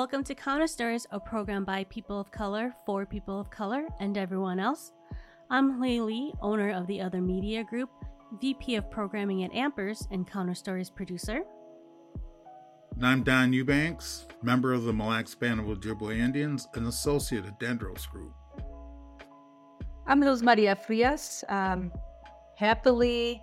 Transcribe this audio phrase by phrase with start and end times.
[0.00, 4.16] Welcome to Counter Stories, a program by people of color, for people of color, and
[4.16, 4.92] everyone else.
[5.50, 7.90] I'm Hui Lee, owner of the Other Media Group,
[8.40, 11.42] VP of Programming at Ampers, and Counter Stories producer.
[12.96, 17.44] And I'm Don Eubanks, member of the Mille Lacs Band of Ojibwe Indians and associate
[17.44, 18.32] at Dendros Group.
[20.06, 21.92] I'm Luz Maria Frias, um,
[22.56, 23.42] happily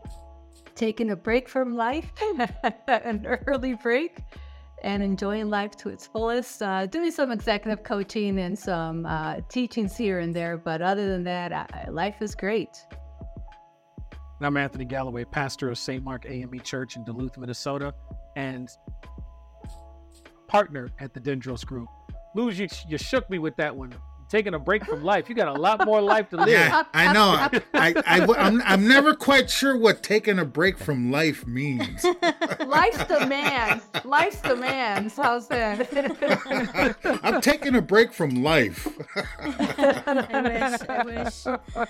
[0.73, 2.12] taking a break from life,
[2.88, 4.23] an early break,
[4.84, 6.62] and enjoying life to its fullest.
[6.62, 11.23] Uh, doing some executive coaching and some uh, teachings here and there, but other than
[11.23, 12.85] that, I, life is great.
[14.40, 16.04] I'm Anthony Galloway, pastor of St.
[16.04, 17.94] Mark AME Church in Duluth, Minnesota,
[18.35, 18.70] and
[20.48, 21.90] partner at the Dendros Group.
[22.35, 23.94] Luz, you, you shook me with that one
[24.30, 25.30] taking a break from life.
[25.30, 26.49] You got a lot more life to live.
[26.49, 27.62] Yeah, I know.
[27.73, 32.04] I, I, I'm, I'm never quite sure what taking a break from life means.
[32.66, 33.84] Life's demands.
[34.04, 35.16] Life's demands.
[35.16, 37.20] How's that?
[37.24, 38.88] I'm taking a break from life.
[39.40, 40.90] I wish.
[40.90, 41.88] I wish.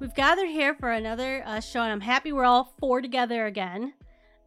[0.00, 3.92] We've gathered here for another uh, show, and I'm happy we're all four together again.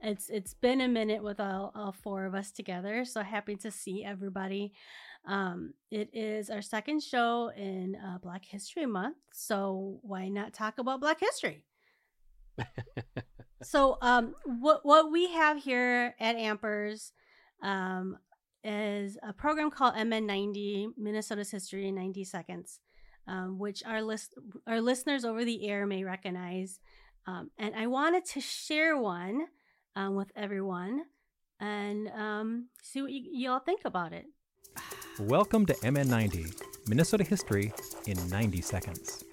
[0.01, 3.71] It's it's been a minute with all, all four of us together, so happy to
[3.71, 4.73] see everybody.
[5.25, 10.79] Um, it is our second show in uh, Black History Month, so why not talk
[10.79, 11.63] about Black history?
[13.63, 17.11] so, um, what what we have here at Ampers
[17.61, 18.17] um,
[18.63, 22.79] is a program called MN90 Minnesota's History in 90 Seconds,
[23.27, 24.35] um, which our list
[24.67, 26.79] our listeners over the air may recognize.
[27.25, 29.47] Um, and I wanted to share one
[29.95, 31.03] um, with everyone
[31.59, 34.25] and um, see what you, you all think about it.
[35.19, 37.71] Welcome to MN90, Minnesota history
[38.07, 39.23] in 90 seconds.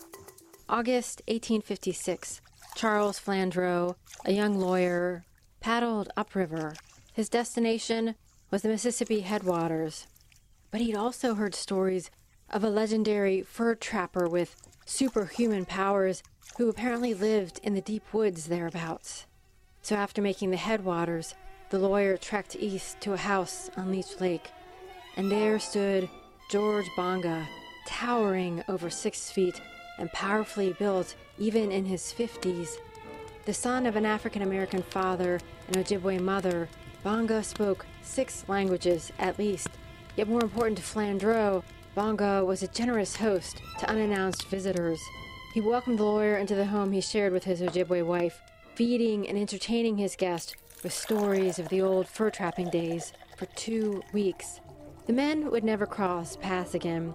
[0.69, 2.43] August 1856.
[2.75, 3.95] Charles Flandreau,
[4.27, 5.25] a young lawyer,
[5.61, 6.75] paddled upriver.
[7.15, 8.15] His destination
[8.51, 10.07] was the Mississippi headwaters.
[10.71, 12.11] But he'd also heard stories
[12.51, 16.23] of a legendary fur trapper with superhuman powers
[16.59, 19.25] who apparently lived in the deep woods thereabouts.
[19.81, 21.35] So after making the headwaters,
[21.71, 24.51] the lawyer trekked east to a house on Leech Lake
[25.17, 26.09] and there stood
[26.51, 27.47] George Bonga,
[27.87, 29.61] towering over six feet
[29.99, 32.79] and powerfully built even in his 50s.
[33.45, 36.69] The son of an African American father and Ojibwe mother,
[37.03, 39.69] Bonga spoke six languages at least.
[40.17, 41.63] Yet more important to Flandreau,
[41.95, 45.01] Bonga was a generous host to unannounced visitors.
[45.55, 48.41] He welcomed the lawyer into the home he shared with his Ojibwe wife,
[48.75, 54.03] feeding and entertaining his guest with stories of the old fur trapping days for two
[54.13, 54.61] weeks.
[55.11, 57.13] The men would never cross paths again,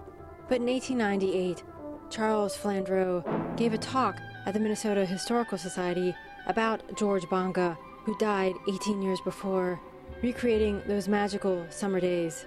[0.50, 1.62] but in 1898,
[2.10, 3.24] Charles Flandreau
[3.56, 6.14] gave a talk at the Minnesota Historical Society
[6.46, 9.80] about George Bonga, who died 18 years before,
[10.22, 12.44] recreating those magical summer days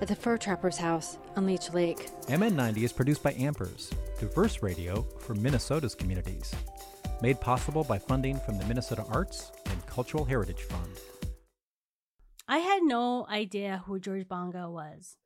[0.00, 2.10] at the fur trapper's house on Leech Lake.
[2.26, 6.52] MN90 is produced by Ampers, diverse radio for Minnesota's communities.
[7.22, 10.97] Made possible by funding from the Minnesota Arts and Cultural Heritage Fund.
[12.48, 15.16] I had no idea who George Bonga was.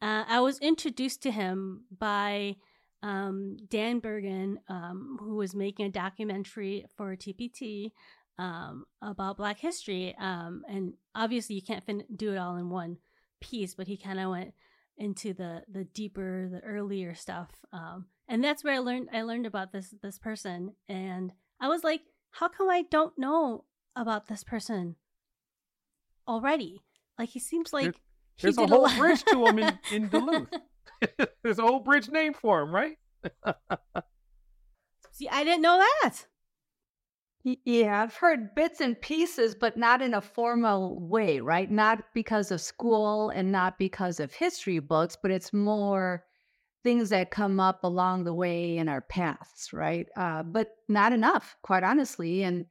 [0.00, 2.56] Uh, I was introduced to him by
[3.02, 7.90] um, Dan Bergen, um, who was making a documentary for TPT
[8.38, 10.14] um, about Black history.
[10.18, 12.98] Um, and obviously, you can't fin- do it all in one
[13.40, 14.54] piece, but he kind of went
[14.96, 17.50] into the the deeper, the earlier stuff.
[17.72, 21.82] Um, and that's where I learned I learned about this this person, and I was
[21.82, 23.64] like, how come I don't know
[23.96, 24.96] about this person?
[26.26, 26.82] Already.
[27.18, 27.94] Like he seems like there,
[28.40, 30.48] there's a whole a bridge to him in, in Duluth.
[31.42, 32.96] there's a whole bridge name for him, right?
[35.12, 36.26] See, I didn't know that.
[37.44, 41.68] Yeah, I've heard bits and pieces, but not in a formal way, right?
[41.68, 46.24] Not because of school and not because of history books, but it's more
[46.84, 50.06] things that come up along the way in our paths, right?
[50.16, 52.44] Uh, but not enough, quite honestly.
[52.44, 52.66] And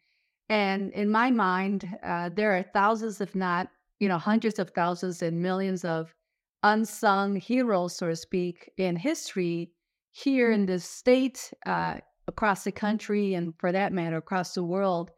[0.51, 3.69] and in my mind, uh, there are thousands, if not,
[4.01, 6.13] you know, hundreds of thousands and millions of
[6.61, 9.71] unsung heroes, so to speak, in history
[10.11, 15.11] here in this state, uh, across the country, and for that matter, across the world,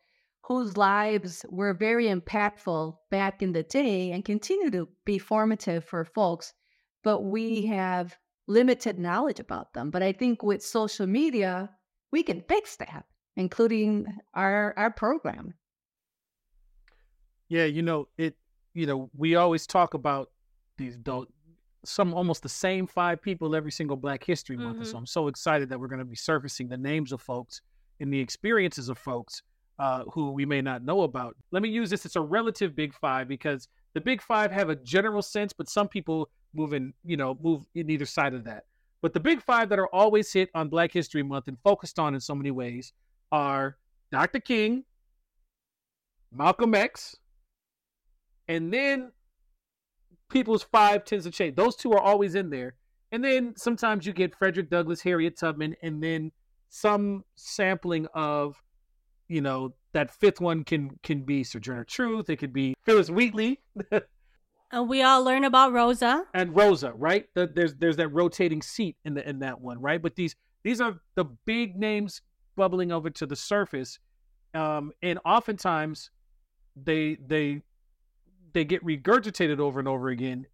[0.44, 6.06] whose lives were very impactful back in the day and continue to be formative for
[6.06, 6.54] folks.
[7.04, 8.16] But we have
[8.46, 9.90] limited knowledge about them.
[9.90, 11.72] But I think with social media,
[12.12, 15.53] we can fix that including our our program.
[17.50, 18.35] Yeah, you know it.
[18.74, 20.31] You know we always talk about
[20.77, 21.30] these don't
[21.85, 24.85] some almost the same five people every single Black History Month, mm-hmm.
[24.85, 27.62] so I'm so excited that we're going to be surfacing the names of folks
[28.00, 29.41] and the experiences of folks
[29.80, 31.35] uh, who we may not know about.
[31.51, 32.06] Let me use this.
[32.06, 35.88] It's a relative big five because the big five have a general sense, but some
[35.88, 38.63] people move in, you know, move in either side of that.
[39.01, 42.13] But the big five that are always hit on Black History Month and focused on
[42.13, 42.94] in so many ways
[43.33, 43.77] are
[44.12, 44.39] Dr.
[44.39, 44.83] King,
[46.31, 47.18] Malcolm X,
[48.47, 49.12] and then
[50.30, 51.56] people's five tends to change.
[51.56, 52.75] Those two are always in there.
[53.12, 56.31] And then sometimes you get Frederick Douglass, Harriet Tubman, and then
[56.69, 58.62] some sampling of,
[59.27, 62.30] you know, that fifth one can can be Sojourner Truth.
[62.30, 63.62] It could be Phyllis Wheatley.
[63.91, 64.03] and
[64.77, 67.25] uh, we all learn about Rosa and Rosa, right?
[67.33, 70.01] The, there's there's that rotating seat in the in that one, right?
[70.01, 72.21] But these these are the big names
[72.56, 74.00] bubbling over to the surface,
[74.54, 76.12] um, and oftentimes
[76.76, 77.62] they they
[78.54, 80.46] they get regurgitated over and over again.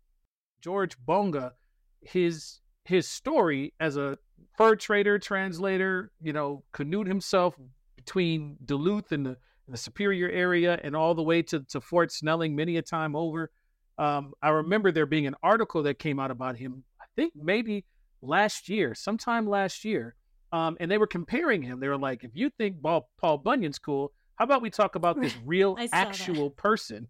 [0.61, 1.53] George Bonga,
[2.01, 4.17] his his story as a
[4.57, 7.55] fur trader, translator, you know, canoed himself
[7.95, 9.37] between Duluth and the,
[9.67, 13.51] the Superior area and all the way to, to Fort Snelling many a time over.
[13.97, 17.85] Um, I remember there being an article that came out about him, I think maybe
[18.21, 20.15] last year, sometime last year.
[20.51, 21.79] Um, and they were comparing him.
[21.79, 25.21] They were like, if you think Paul, Paul Bunyan's cool, how about we talk about
[25.21, 26.57] this real, actual that.
[26.57, 27.07] person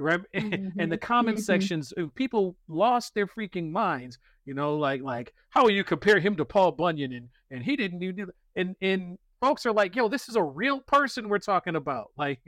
[0.00, 0.80] right mm-hmm.
[0.80, 1.44] and the comment mm-hmm.
[1.44, 6.18] sections uh, people lost their freaking minds you know like like how will you compare
[6.18, 8.26] him to paul bunyan and and he didn't do
[8.56, 12.40] and and folks are like yo this is a real person we're talking about like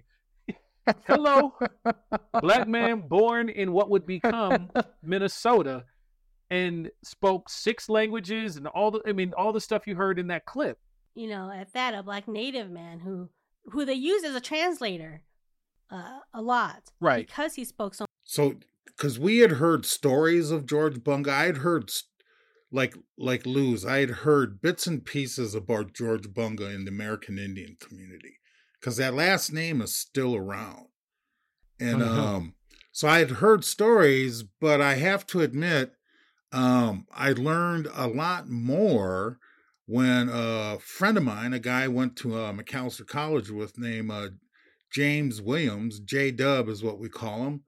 [1.07, 1.55] hello
[2.41, 4.71] black man born in what would become
[5.03, 5.85] minnesota
[6.53, 10.27] and spoke six languages and all the i mean all the stuff you heard in
[10.29, 10.79] that clip
[11.15, 13.29] you know at that a black native man who
[13.67, 15.23] who they use as a translator
[15.93, 17.27] uh, a lot, right?
[17.27, 18.07] Because he spoke so.
[18.25, 18.55] So,
[18.87, 21.91] because we had heard stories of George Bunga, I had heard
[22.73, 27.39] like like Luz, I had heard bits and pieces about George Bunga in the American
[27.39, 28.39] Indian community
[28.81, 30.87] because that last name is still around,
[31.79, 32.37] and uh-huh.
[32.37, 32.55] um,
[32.91, 35.93] so I had heard stories, but I have to admit,
[36.53, 39.39] um, I learned a lot more
[39.87, 44.11] when a friend of mine, a guy I went to uh, Macalester College with, named
[44.11, 44.29] uh,
[44.91, 47.63] James Williams, J Dub is what we call him,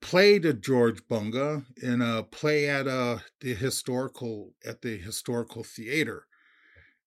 [0.00, 6.26] played a George Bunga in a play at uh, the historical at the historical theater.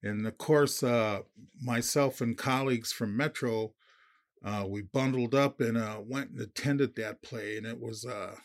[0.03, 1.19] And of course, uh,
[1.61, 3.73] myself and colleagues from Metro,
[4.43, 8.35] uh, we bundled up and uh, went and attended that play, and it was uh,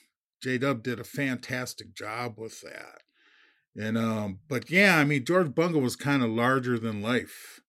[0.43, 3.03] J Dub did a fantastic job with that.
[3.77, 7.61] And um, but yeah, I mean George Bunga was kind of larger than life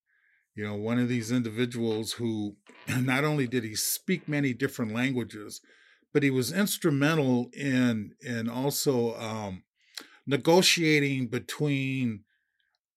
[0.58, 2.56] you know, one of these individuals who
[2.88, 5.60] not only did he speak many different languages,
[6.12, 9.62] but he was instrumental in in also um,
[10.26, 12.24] negotiating between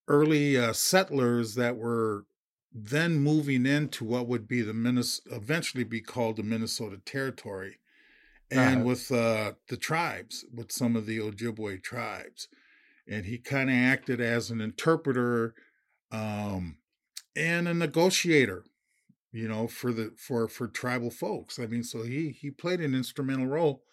[0.08, 2.26] early uh, settlers that were
[2.74, 7.78] then moving into what would be the Minnes- eventually be called the Minnesota Territory,
[8.52, 8.86] and uh-huh.
[8.86, 12.48] with uh, the tribes, with some of the Ojibwe tribes,
[13.08, 15.56] and he kind of acted as an interpreter.
[16.12, 16.78] Um,
[17.36, 18.66] and a negotiator
[19.32, 22.94] you know for the for for tribal folks i mean so he he played an
[22.94, 23.84] instrumental role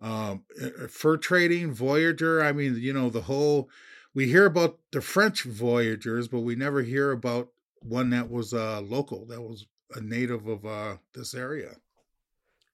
[0.00, 0.42] um
[0.88, 3.68] fur trading voyager i mean you know the whole
[4.14, 7.48] we hear about the french voyagers but we never hear about
[7.80, 11.76] one that was uh local that was a native of uh this area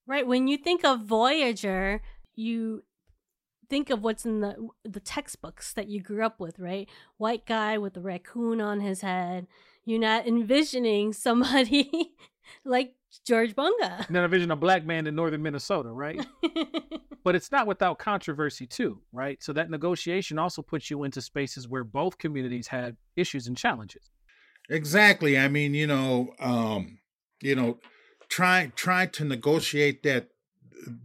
[0.08, 2.00] right when you think of voyager
[2.34, 2.82] you
[3.70, 6.88] think of what's in the the textbooks that you grew up with right
[7.18, 9.46] white guy with the raccoon on his head
[9.84, 12.14] you're not envisioning somebody
[12.64, 12.94] like
[13.26, 14.08] George Bunga.
[14.10, 16.24] Not envision a black man in northern Minnesota, right?
[17.24, 19.42] but it's not without controversy too, right?
[19.42, 24.10] So that negotiation also puts you into spaces where both communities had issues and challenges.
[24.68, 25.38] Exactly.
[25.38, 26.98] I mean, you know, um,
[27.40, 27.78] you know,
[28.28, 30.28] try try to negotiate that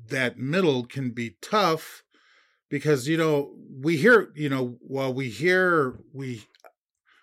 [0.10, 2.03] that middle can be tough
[2.70, 6.44] because you know we hear you know while we hear we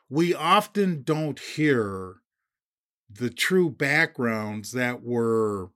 [0.08, 2.16] we often don't hear
[3.08, 5.70] the true backgrounds that were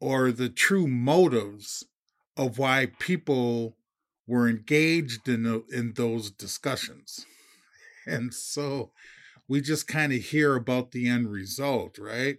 [0.00, 1.84] or the true motives
[2.36, 3.76] of why people
[4.26, 7.26] were engaged in in those discussions.
[8.06, 8.92] And so
[9.48, 12.38] we just kind of hear about the end result right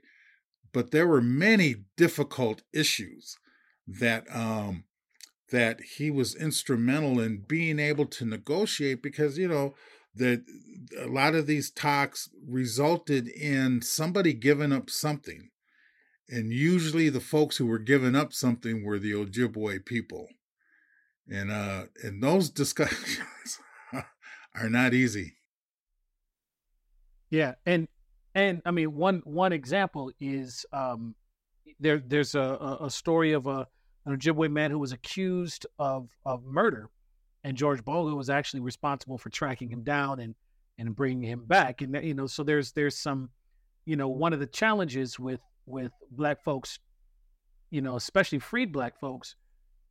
[0.76, 3.38] but there were many difficult issues
[3.88, 4.84] that um
[5.50, 9.74] that he was instrumental in being able to negotiate because you know
[10.14, 10.44] that
[11.00, 15.50] a lot of these talks resulted in somebody giving up something.
[16.28, 20.28] And usually the folks who were giving up something were the Ojibwe people.
[21.30, 23.60] And uh and those discussions
[24.56, 25.38] are not easy.
[27.30, 27.88] Yeah, and
[28.36, 31.16] and I mean one one example is um
[31.80, 33.68] there there's a a story of a
[34.06, 36.90] an Ojibwe man who was accused of of murder,
[37.44, 40.36] and George Bonga was actually responsible for tracking him down and
[40.78, 41.82] and bringing him back.
[41.82, 43.30] And you know, so there's there's some,
[43.86, 46.80] you know, one of the challenges with with black folks,
[47.72, 49.36] you know, especially freed black folks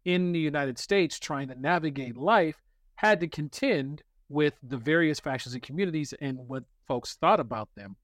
[0.04, 2.56] in the United States trying to navigate life
[2.96, 7.96] had to contend with the various factions and communities and what folks thought about them.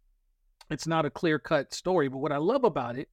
[0.70, 3.08] It's not a clear cut story, but what I love about it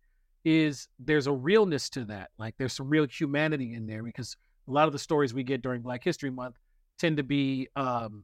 [0.45, 2.29] is there's a realness to that.
[2.37, 4.37] Like there's some real humanity in there because
[4.67, 6.55] a lot of the stories we get during Black History Month
[6.97, 8.23] tend to be, um,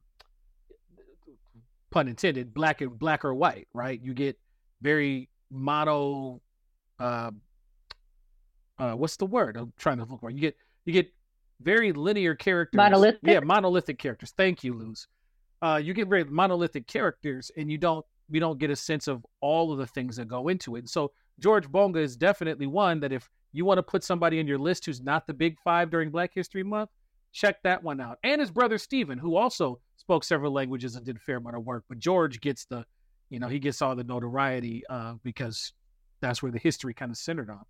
[1.90, 4.00] pun intended, black and black or white, right?
[4.02, 4.38] You get
[4.82, 6.40] very mono,
[6.98, 7.30] uh,
[8.78, 10.30] uh, what's the word I'm trying to look for?
[10.30, 11.12] You get you get
[11.60, 12.76] very linear characters.
[12.76, 13.20] Monolithic?
[13.22, 14.32] Yeah, monolithic characters.
[14.36, 15.06] Thank you, Luz.
[15.62, 19.24] Uh, you get very monolithic characters, and you don't we don't get a sense of
[19.40, 20.80] all of the things that go into it.
[20.80, 24.46] And so George Bonga is definitely one that if you want to put somebody in
[24.46, 26.90] your list who's not the big five during Black History Month,
[27.32, 28.18] check that one out.
[28.22, 31.64] And his brother Stephen, who also spoke several languages and did a fair amount of
[31.64, 31.84] work.
[31.88, 32.84] But George gets the,
[33.30, 35.72] you know, he gets all the notoriety uh, because
[36.20, 37.64] that's where the history kind of centered on.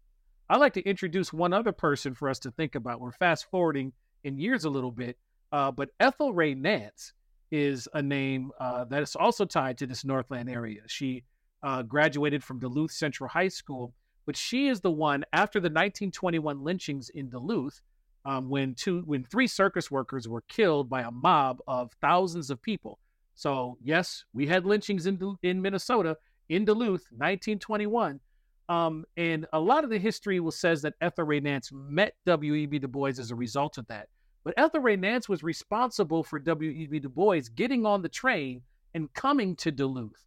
[0.48, 3.00] I'd like to introduce one other person for us to think about.
[3.00, 3.92] We're fast forwarding
[4.24, 5.16] in years a little bit,
[5.52, 7.12] uh, but Ethel Ray Nance
[7.50, 10.82] is a name uh, that is also tied to this Northland area.
[10.86, 11.24] She
[11.62, 13.94] uh, graduated from Duluth Central High School,
[14.26, 17.80] but she is the one after the 1921 lynchings in Duluth,
[18.24, 22.60] um, when two, when three circus workers were killed by a mob of thousands of
[22.62, 22.98] people.
[23.34, 26.16] So yes, we had lynchings in in Minnesota
[26.48, 28.20] in Duluth, 1921.
[28.68, 32.78] Um, and a lot of the history will says that Ethel Ray Nance met W.E.B.
[32.78, 34.08] Du Bois as a result of that.
[34.44, 37.00] But Ethel Ray Nance was responsible for W.E.B.
[37.00, 40.24] Du Bois getting on the train and coming to Duluth,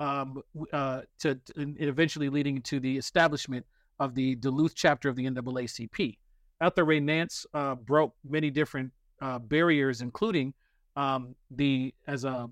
[0.00, 0.42] um,
[0.72, 3.64] uh, to, and eventually leading to the establishment
[4.00, 6.18] of the Duluth chapter of the NAACP.
[6.60, 10.52] Ethel Ray Nance uh, broke many different uh, barriers, including
[10.96, 12.50] um, the as a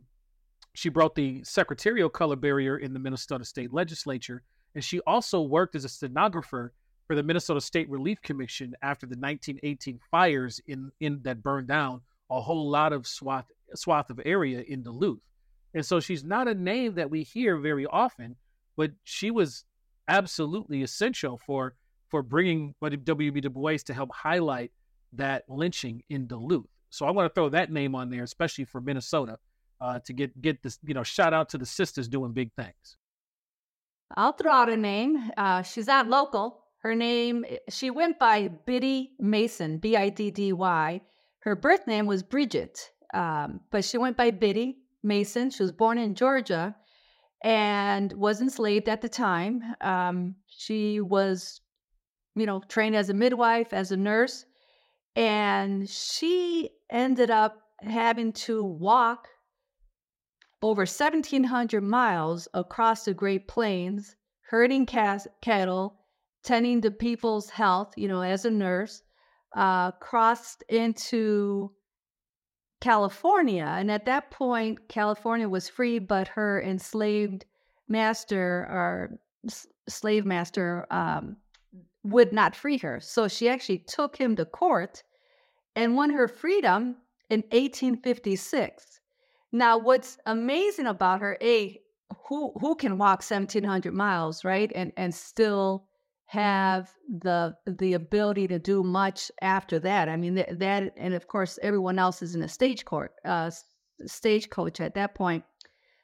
[0.72, 4.42] she broke the secretarial color barrier in the Minnesota State Legislature
[4.74, 6.72] and she also worked as a stenographer
[7.10, 12.02] for the Minnesota State Relief Commission after the 1918 fires in, in that burned down
[12.30, 15.18] a whole lot of swath swath of area in Duluth.
[15.74, 18.36] And so she's not a name that we hear very often,
[18.76, 19.64] but she was
[20.06, 21.74] absolutely essential for
[22.10, 23.40] for bringing W.B.
[23.40, 24.70] Du Bois to help highlight
[25.12, 26.68] that lynching in Duluth.
[26.90, 29.36] So I want to throw that name on there, especially for Minnesota,
[29.80, 32.96] uh, to get get this you know shout out to the sisters doing big things.
[34.16, 35.32] I'll throw out a name.
[35.36, 36.59] Uh, she's not local.
[36.82, 41.00] Her name, she went by Biddy Mason, B I D D Y.
[41.40, 45.50] Her birth name was Bridget, um, but she went by Biddy Mason.
[45.50, 46.76] She was born in Georgia
[47.42, 49.62] and was enslaved at the time.
[49.80, 51.60] Um, she was,
[52.34, 54.44] you know, trained as a midwife, as a nurse,
[55.16, 59.28] and she ended up having to walk
[60.62, 64.16] over 1,700 miles across the Great Plains,
[64.50, 65.99] herding cas- cattle,
[66.42, 69.02] tending to people's health, you know, as a nurse,
[69.56, 71.72] uh, crossed into
[72.80, 73.66] California.
[73.66, 77.44] And at that point, California was free, but her enslaved
[77.88, 81.36] master or s- slave master um,
[82.04, 83.00] would not free her.
[83.00, 85.02] So she actually took him to court
[85.76, 86.96] and won her freedom
[87.28, 89.00] in 1856.
[89.52, 91.80] Now, what's amazing about her, a
[92.28, 95.86] who who can walk seventeen hundred miles, right, and and still
[96.30, 100.08] have the the ability to do much after that.
[100.08, 103.50] I mean that, that and of course everyone else is in a stage court, uh,
[104.06, 105.42] stagecoach at that point.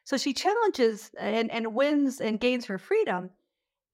[0.02, 3.30] So she challenges and and wins and gains her freedom,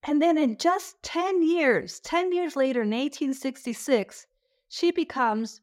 [0.04, 4.26] and then in just ten years, ten years later, in eighteen sixty six,
[4.70, 5.60] she becomes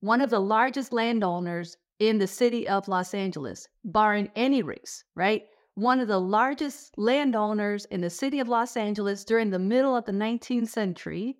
[0.00, 5.44] one of the largest landowners in the city of Los Angeles, barring any race, right?
[5.74, 10.04] One of the largest landowners in the city of Los Angeles during the middle of
[10.04, 11.36] the 19th century.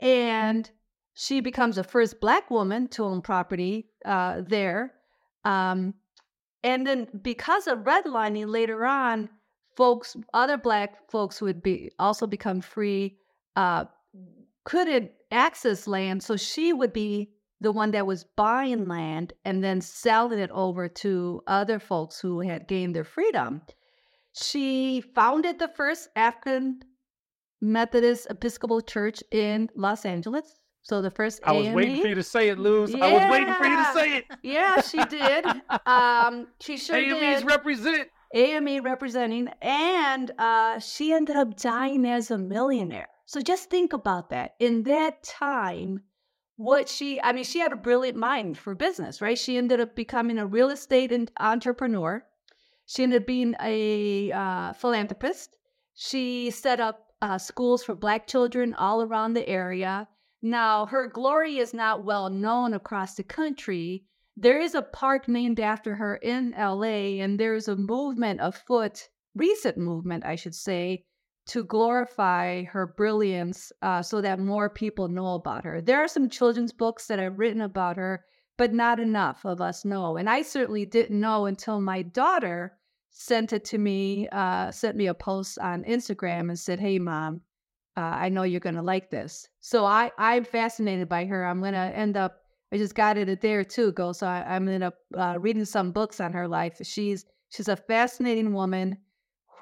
[0.00, 0.70] And
[1.14, 4.94] she becomes the first Black woman to own property uh, there.
[5.44, 5.94] Um,
[6.62, 9.28] and then because of redlining later on,
[9.76, 13.18] folks, other Black folks would be also become free,
[13.56, 13.86] uh,
[14.64, 16.22] couldn't access land.
[16.22, 17.31] So she would be
[17.62, 22.40] the one that was buying land and then selling it over to other folks who
[22.40, 23.62] had gained their freedom.
[24.34, 26.80] She founded the first African
[27.60, 30.58] Methodist Episcopal Church in Los Angeles.
[30.82, 31.74] So the first I was AME.
[31.74, 32.92] waiting for you to say it, Luz.
[32.94, 34.24] I was waiting for you to say it.
[34.42, 35.44] Yeah, she did.
[35.86, 37.46] Um, she sure AMEs did.
[37.46, 38.08] represent.
[38.34, 43.08] AME representing, and uh, she ended up dying as a millionaire.
[43.26, 44.54] So just think about that.
[44.58, 46.00] In that time,
[46.56, 49.38] what she, I mean, she had a brilliant mind for business, right?
[49.38, 52.24] She ended up becoming a real estate entrepreneur.
[52.86, 55.56] She ended up being a uh, philanthropist.
[55.94, 60.08] She set up uh, schools for Black children all around the area.
[60.42, 64.04] Now, her glory is not well known across the country.
[64.36, 69.78] There is a park named after her in LA, and there's a movement afoot, recent
[69.78, 71.04] movement, I should say,
[71.46, 75.80] to glorify her brilliance uh, so that more people know about her.
[75.80, 78.24] There are some children's books that I've written about her,
[78.56, 80.16] but not enough of us know.
[80.16, 82.78] And I certainly didn't know until my daughter
[83.10, 87.40] sent it to me, uh, sent me a post on Instagram and said, Hey, mom,
[87.96, 89.48] uh, I know you're going to like this.
[89.60, 91.44] So I, I'm fascinated by her.
[91.44, 92.40] I'm going to end up,
[92.72, 94.12] I just got it there too, go.
[94.12, 96.78] So I, am end up uh, reading some books on her life.
[96.82, 98.96] She's, she's a fascinating woman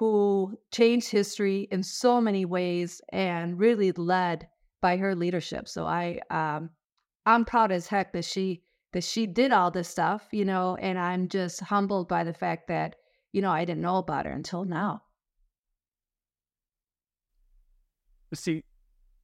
[0.01, 4.47] who changed history in so many ways and really led
[4.81, 5.67] by her leadership.
[5.67, 6.71] So I, um,
[7.27, 10.97] I'm proud as heck that she, that she did all this stuff, you know, and
[10.97, 12.95] I'm just humbled by the fact that
[13.31, 15.03] you know, I didn't know about her until now.
[18.33, 18.63] See,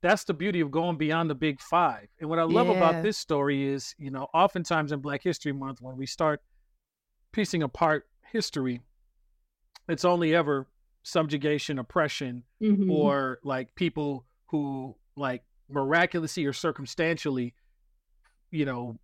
[0.01, 2.07] that's the beauty of going beyond the big five.
[2.19, 2.73] And what I love yeah.
[2.73, 6.41] about this story is, you know, oftentimes in Black History Month, when we start
[7.31, 8.81] piecing apart history,
[9.87, 10.67] it's only ever
[11.03, 12.91] subjugation, oppression, mm-hmm.
[12.91, 17.53] or like people who like miraculously or circumstantially,
[18.51, 18.97] you know,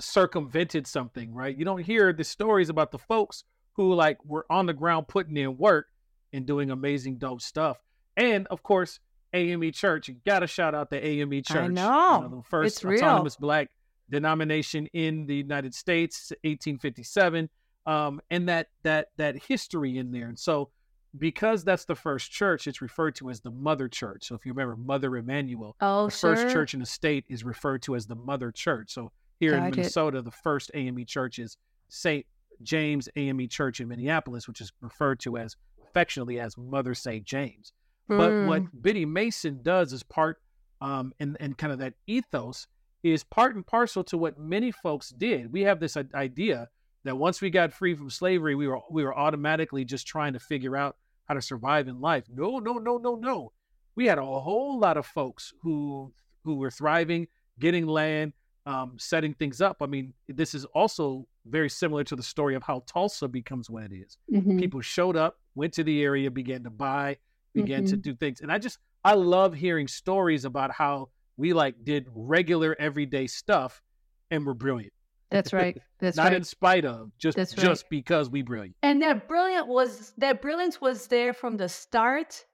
[0.00, 1.56] circumvented something, right?
[1.56, 5.36] You don't hear the stories about the folks who like were on the ground putting
[5.36, 5.86] in work
[6.32, 7.78] and doing amazing dope stuff.
[8.16, 9.00] And of course,
[9.32, 10.08] AME Church.
[10.08, 11.56] You got to shout out the AME Church.
[11.56, 12.16] I know.
[12.16, 13.68] You know the first autonomous black
[14.10, 17.48] denomination in the United States, 1857.
[17.90, 20.28] Um, and that that that history in there.
[20.28, 20.70] And so
[21.18, 24.28] because that's the first church, it's referred to as the mother church.
[24.28, 26.36] So if you remember Mother Emanuel, oh, the sure.
[26.36, 28.92] first church in the state is referred to as the mother church.
[28.92, 30.24] So here got in Minnesota, it.
[30.24, 31.56] the first AME church is
[31.88, 32.24] St.
[32.62, 37.24] James AME Church in Minneapolis, which is referred to as affectionately as Mother St.
[37.24, 37.72] James.
[38.08, 38.18] Mm.
[38.18, 38.78] But what hmm.
[38.80, 40.40] Biddy Mason does is part,
[40.80, 42.68] um, and, and kind of that ethos
[43.02, 45.52] is part and parcel to what many folks did.
[45.52, 46.68] We have this idea
[47.04, 50.40] that once we got free from slavery, we were we were automatically just trying to
[50.40, 52.24] figure out how to survive in life.
[52.28, 53.52] No, no, no, no, no.
[53.96, 56.12] We had a whole lot of folks who
[56.44, 58.32] who were thriving, getting land,
[58.66, 59.78] um, setting things up.
[59.80, 63.84] I mean, this is also very similar to the story of how Tulsa becomes what
[63.84, 64.18] it is.
[64.32, 64.58] Mm-hmm.
[64.58, 67.16] People showed up, went to the area, began to buy,
[67.54, 67.90] began mm-hmm.
[67.90, 68.40] to do things.
[68.40, 73.82] And I just, I love hearing stories about how we like did regular everyday stuff
[74.30, 74.92] and we're brilliant.
[75.30, 75.80] That's right.
[76.00, 76.34] That's not right.
[76.34, 78.76] in spite of, just That's just because we brilliant.
[78.82, 82.44] And that brilliant was that brilliance was there from the start,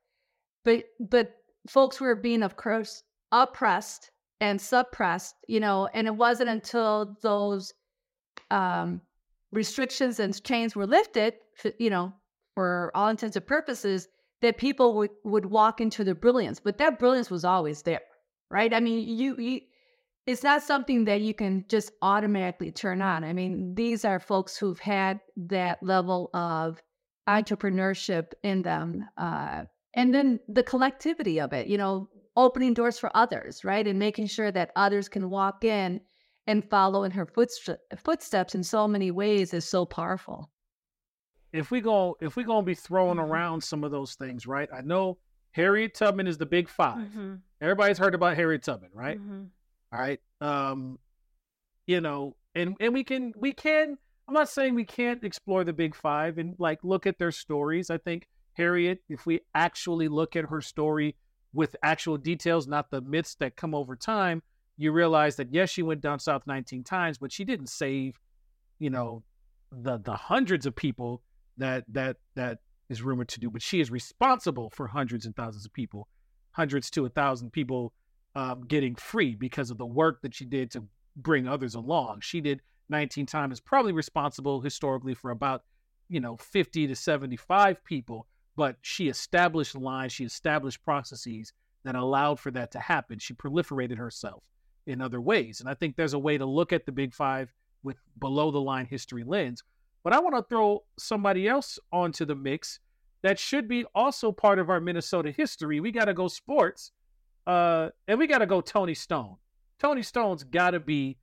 [0.65, 1.37] but but
[1.69, 4.11] folks were being of course oppressed
[4.41, 7.73] and suppressed, you know, and it wasn't until those
[8.51, 9.01] um,
[9.53, 11.35] restrictions and chains were lifted,
[11.79, 12.13] you know,
[12.55, 14.09] for all intents and purposes,
[14.43, 16.61] that people would, would walk into the brilliance.
[16.61, 18.03] But that brilliance was always there,
[18.51, 18.73] right?
[18.73, 19.61] I mean, you, you
[20.27, 23.23] it's not something that you can just automatically turn on.
[23.23, 26.83] I mean, these are folks who've had that level of
[27.29, 29.05] entrepreneurship in them.
[29.17, 33.87] Uh, and then the collectivity of it, you know, opening doors for others, right?
[33.87, 36.01] And making sure that others can walk in
[36.47, 40.51] and follow in her footsteps in so many ways is so powerful.
[41.53, 43.33] If we go, if we're gonna be throwing mm-hmm.
[43.33, 44.69] around some of those things, right?
[44.73, 45.19] I know
[45.53, 47.35] Harriet Tubman is the big 5 mm-hmm.
[47.61, 49.19] Everybody's heard about Harriet Tubman, right?
[49.19, 49.45] Mm-hmm.
[49.93, 50.21] All right.
[50.41, 50.99] Um,
[51.87, 53.97] you know, and and we can we can.
[54.29, 57.91] I'm not saying we can't explore the big five and like look at their stories.
[57.91, 61.15] I think Harriet, if we actually look at her story
[61.53, 64.43] with actual details, not the myths that come over time,
[64.77, 68.19] you realize that yes, she went down south 19 times, but she didn't save,
[68.79, 69.23] you know,
[69.71, 71.23] the the hundreds of people
[71.59, 73.51] that that that is rumored to do.
[73.51, 76.09] But she is responsible for hundreds and thousands of people,
[76.53, 77.93] hundreds to a thousand people
[78.37, 80.85] um, getting free because of the work that she did to
[81.17, 82.21] bring others along.
[82.21, 85.65] She did 19 times, probably responsible historically for about,
[86.11, 92.39] you know, 50 to 75 people, but she established lines, she established processes that allowed
[92.39, 93.19] for that to happen.
[93.19, 94.43] She proliferated herself
[94.87, 95.61] in other ways.
[95.61, 98.61] And I think there's a way to look at the Big Five with below the
[98.61, 99.63] line history lens.
[100.05, 102.81] But I want to throw somebody else onto the mix
[103.23, 105.81] that should be also part of our Minnesota history.
[105.81, 106.93] We got to go sports,
[107.47, 109.37] uh, and we got to go Toni Stone.
[109.79, 111.19] Toni Stone's got to be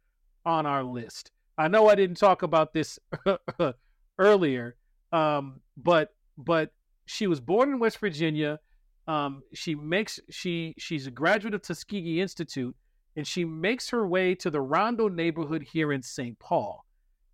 [0.45, 1.31] on our list.
[1.57, 2.99] I know I didn't talk about this
[4.19, 4.75] earlier,
[5.11, 6.71] Um, but but
[7.05, 8.59] she was born in West Virginia.
[9.07, 12.75] Um, she makes she she's a graduate of Tuskegee Institute,
[13.15, 16.39] and she makes her way to the Rondo neighborhood here in St.
[16.39, 16.85] Paul,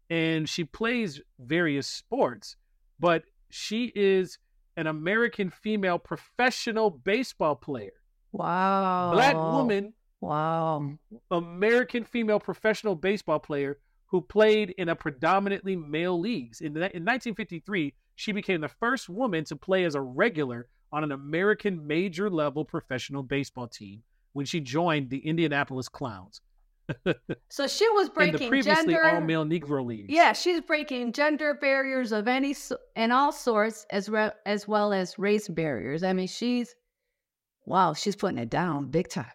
[0.09, 2.55] and she plays various sports.
[2.99, 4.39] But she is
[4.75, 7.98] an American female professional baseball player.
[8.31, 9.11] Wow.
[9.13, 10.97] Black woman, Wow.
[11.31, 16.61] American female professional baseball player who played in a predominantly male leagues.
[16.61, 21.03] In, the, in 1953, she became the first woman to play as a regular on
[21.03, 24.01] an American major level professional baseball team
[24.33, 26.41] when she joined the Indianapolis Clowns
[27.49, 29.05] So she was in the breaking previously gender.
[29.05, 30.09] all male Negro leagues.
[30.09, 32.55] Yeah, she's breaking gender barriers of any
[32.95, 36.03] and all sorts, as re- as well as race barriers.
[36.03, 36.75] I mean, she's
[37.69, 39.31] wow, she's putting it down big time.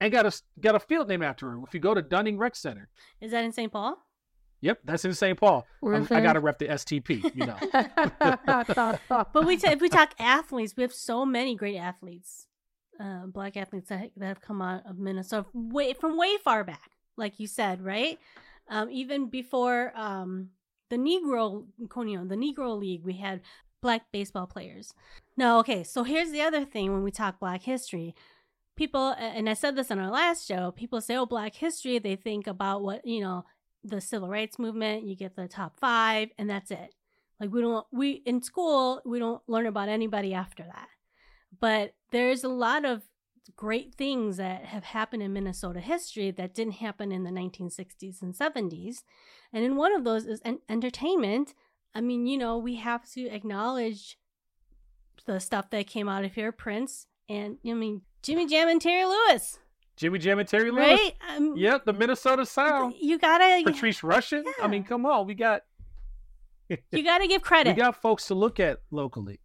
[0.00, 1.58] and got a got a field named after her.
[1.66, 2.88] If you go to Dunning Rec Center,
[3.20, 3.72] Is that in St.
[3.72, 3.96] Paul?
[4.60, 5.38] yep, that's in St.
[5.38, 5.66] Paul.
[5.84, 7.58] I'm- I got to rep the STP, you know.
[9.32, 12.46] But we t- if we talk athletes, we have so many great athletes,
[13.00, 16.90] uh, black athletes that, that have come out of Minnesota way from way far back,
[17.16, 18.18] like you said, right?
[18.68, 20.50] Um, even before um,
[20.90, 23.42] the Negro, you know, the Negro League, we had
[23.84, 24.94] black baseball players.
[25.36, 25.84] No, okay.
[25.84, 28.14] So here's the other thing when we talk Black history.
[28.76, 32.16] People, and I said this on our last show, people say, oh, Black history, they
[32.16, 33.44] think about what, you know,
[33.84, 36.94] the civil rights movement, you get the top five, and that's it.
[37.38, 40.88] Like we don't we in school we don't learn about anybody after that.
[41.60, 43.02] But there's a lot of
[43.54, 48.34] great things that have happened in Minnesota history that didn't happen in the 1960s and
[48.34, 49.02] 70s.
[49.52, 51.52] And in one of those is en- entertainment.
[51.94, 54.18] I mean, you know, we have to acknowledge
[55.26, 59.04] the stuff that came out of here, Prince and I mean Jimmy Jam and Terry
[59.06, 59.58] Lewis,
[59.96, 61.00] Jimmy Jam and Terry Lewis.
[61.00, 61.14] right?
[61.34, 62.94] Um, Yep, the Minnesota Sound.
[63.00, 64.44] You gotta Patrice Rushen.
[64.62, 65.62] I mean, come on, we got
[66.68, 67.76] you gotta give credit.
[67.76, 69.40] we got folks to look at locally.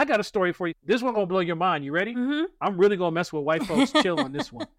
[0.00, 0.72] I got a story for you.
[0.82, 1.84] This one gonna blow your mind.
[1.84, 2.14] You ready?
[2.14, 4.66] hmm I'm really gonna mess with white folks chill on this one.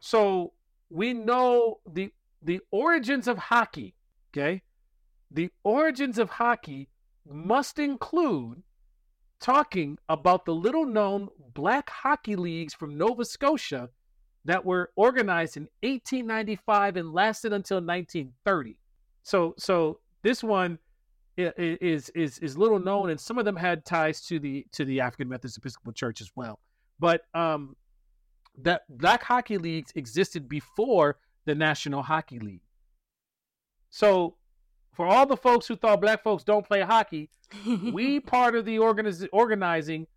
[0.00, 0.52] So
[0.90, 3.94] we know the the origins of hockey.
[4.32, 4.62] Okay,
[5.30, 6.88] the origins of hockey
[7.28, 8.62] must include
[9.40, 13.90] talking about the little known black hockey leagues from Nova Scotia
[14.44, 18.78] that were organized in 1895 and lasted until 1930.
[19.24, 20.78] So so this one
[21.38, 25.00] is is is little known and some of them had ties to the to the
[25.00, 26.58] African Methodist Episcopal Church as well.
[26.98, 27.76] But um
[28.60, 32.62] that black hockey leagues existed before the National Hockey League.
[33.90, 34.36] So
[34.92, 37.30] for all the folks who thought black folks don't play hockey,
[37.92, 40.08] we part of the organiz- organizing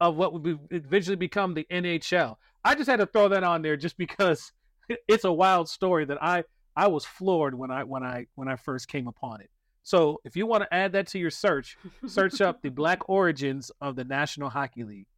[0.00, 2.34] of what would be, eventually become the NHL.
[2.64, 4.52] I just had to throw that on there just because
[5.08, 6.42] it's a wild story that I
[6.74, 9.50] I was floored when I when I when I first came upon it.
[9.82, 13.70] So if you want to add that to your search, search up the black origins
[13.80, 15.08] of the National Hockey League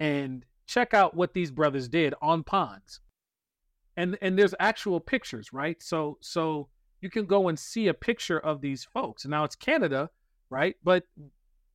[0.00, 3.00] and check out what these brothers did on ponds.
[3.96, 5.82] And and there's actual pictures, right?
[5.82, 6.68] So so
[7.00, 9.24] you can go and see a picture of these folks.
[9.24, 10.10] Now it's Canada,
[10.50, 10.76] right?
[10.84, 11.04] But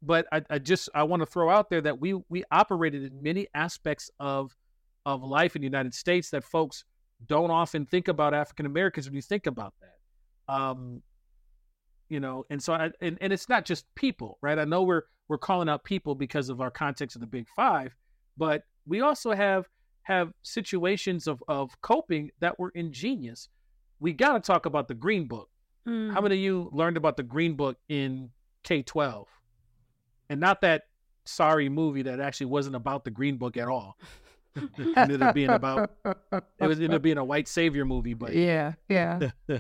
[0.02, 3.24] but I, I just I want to throw out there that we we operated in
[3.24, 4.56] many aspects of
[5.06, 6.84] of life in the United States that folks
[7.26, 10.54] don't often think about African Americans when you think about that.
[10.54, 11.02] Um,
[12.12, 14.60] you know, and so I, and, and it's not just people, right?
[14.60, 17.96] I know we're we're calling out people because of our context of the Big Five,
[18.38, 19.70] but we also have
[20.04, 23.48] have situations of of coping that were ingenious.
[24.02, 25.50] We got to talk about the Green Book.
[25.88, 26.14] Mm.
[26.14, 28.30] How many of you learned about the Green Book in
[28.66, 29.30] K twelve,
[30.30, 30.84] and not that
[31.24, 33.98] sorry movie that actually wasn't about the Green Book at all?
[34.56, 35.92] it ended up being about
[36.34, 39.30] it was ended up being a white savior movie, but yeah, yeah,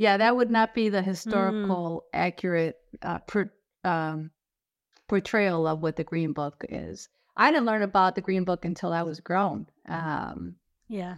[0.00, 0.16] yeah.
[0.16, 2.18] That would not be the historical Mm.
[2.26, 3.52] accurate uh, per,
[3.84, 4.30] um,
[5.08, 7.08] portrayal of what the Green Book is.
[7.36, 9.66] I didn't learn about the Green Book until I was grown.
[9.88, 10.56] Um,
[10.88, 11.16] Yeah.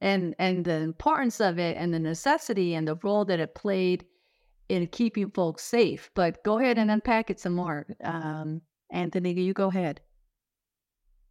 [0.00, 4.04] and and the importance of it and the necessity and the role that it played
[4.68, 6.10] in keeping folks safe.
[6.14, 9.32] But go ahead and unpack it some more, um, Anthony.
[9.32, 10.00] You go ahead.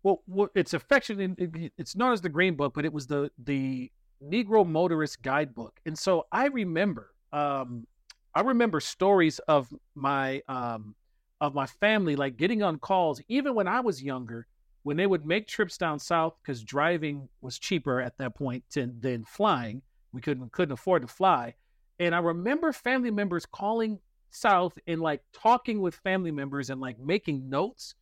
[0.04, 1.38] well, well it's affectionate.
[1.40, 3.92] it- It's known as the Green Book, but it was the the
[4.24, 7.88] Negro Motorist Guidebook, and so I remember, um,
[8.36, 10.96] I remember stories of my um,
[11.40, 14.48] of my family like getting on calls, even when I was younger,
[14.84, 18.92] when they would make trips down south because driving was cheaper at that point to,
[19.00, 19.82] than flying.
[20.14, 21.56] We couldn't couldn't afford to fly,
[22.00, 27.00] and I remember family members calling south and like talking with family members and like
[27.00, 27.96] making notes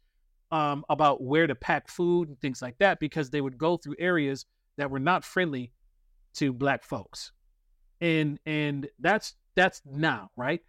[0.51, 3.95] um, about where to pack food and things like that because they would go through
[3.99, 4.45] areas
[4.77, 5.71] that were not friendly
[6.39, 7.31] to black folks.
[8.01, 10.61] And and that's that's now right?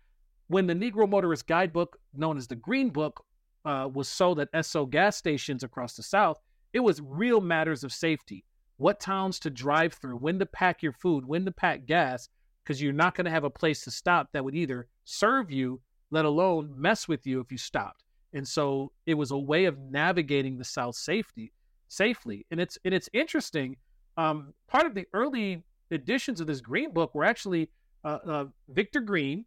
[0.49, 3.25] When the negro motorist guidebook known as the green book
[3.65, 6.41] uh, was sold at SO gas stations across the south
[6.73, 8.45] it was real matters of safety.
[8.77, 12.29] What towns to drive through when to pack your food when to pack gas
[12.63, 15.81] because you're not going to have a place to stop that would either serve you
[16.11, 18.05] let alone mess with you if you stopped.
[18.33, 21.53] And so it was a way of navigating the south safety
[21.89, 22.47] safely.
[22.51, 23.77] And it's and it's interesting
[24.16, 27.68] um, part of the early editions of this green book were actually
[28.05, 29.44] uh, uh, victor green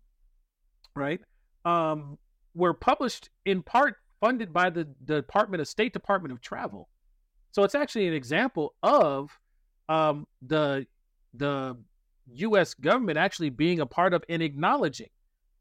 [0.95, 1.21] right
[1.65, 2.17] um,
[2.54, 6.89] were published in part funded by the, department of state department of travel
[7.52, 9.38] so it's actually an example of
[9.89, 10.86] um, the
[11.34, 11.76] the
[12.32, 15.10] u.s government actually being a part of and acknowledging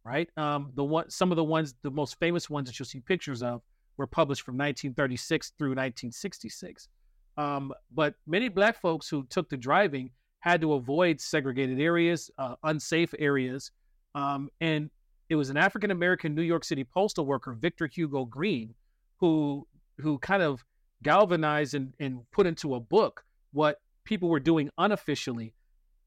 [0.04, 0.28] right?
[0.36, 3.42] Um, the one, some of the ones, the most famous ones that you'll see pictures
[3.42, 3.62] of,
[3.96, 6.88] were published from 1936 through 1966.
[7.36, 12.56] Um, but many black folks who took to driving had to avoid segregated areas, uh,
[12.64, 13.70] unsafe areas,
[14.14, 14.90] um, and
[15.28, 18.74] it was an African American New York City postal worker, Victor Hugo Green,
[19.18, 19.66] who
[19.98, 20.64] who kind of
[21.02, 25.54] galvanized and, and put into a book what people were doing unofficially,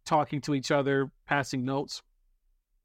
[0.05, 2.01] talking to each other, passing notes.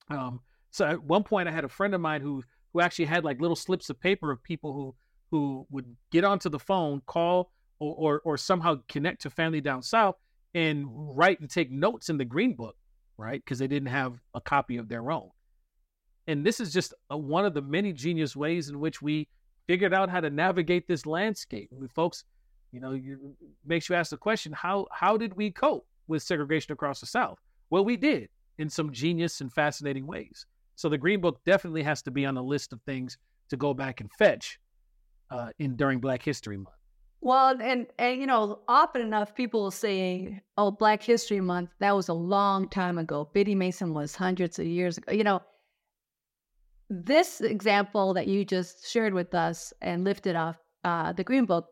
[0.08, 3.24] Um, so at one point, I had a friend of mine who who actually had
[3.24, 4.94] like little slips of paper of people who
[5.30, 7.50] who would get onto the phone, call,
[7.80, 10.16] or or, or somehow connect to family down south
[10.54, 12.76] and write and take notes in the green book,
[13.16, 13.42] right?
[13.44, 15.30] Because they didn't have a copy of their own.
[16.26, 19.28] And this is just a, one of the many genius ways in which we
[19.66, 21.70] figured out how to navigate this landscape.
[21.72, 22.24] Mean, folks,
[22.72, 26.72] you know, you, makes you ask the question: how how did we cope with segregation
[26.72, 27.38] across the South?
[27.70, 30.46] Well, we did in some genius and fascinating ways.
[30.76, 33.74] So the Green Book definitely has to be on the list of things to go
[33.74, 34.58] back and fetch
[35.30, 36.79] uh, in during Black History Month.
[37.22, 41.94] Well, and and you know, often enough people will say, "Oh, Black History Month, that
[41.94, 43.28] was a long time ago.
[43.32, 45.42] Biddy Mason was hundreds of years ago." You know,
[46.88, 51.68] this example that you just shared with us and lifted off uh, the Green Book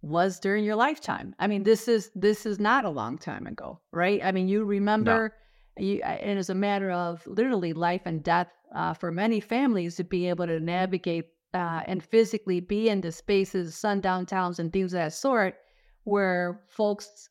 [0.00, 1.34] was during your lifetime.
[1.38, 4.20] I mean, this is this is not a long time ago, right?
[4.24, 5.34] I mean, you remember,
[5.76, 10.04] you, and it's a matter of literally life and death uh, for many families to
[10.04, 14.92] be able to navigate uh, and physically be in the spaces, sundown towns, and things
[14.92, 15.56] of that sort,
[16.04, 17.28] where folks'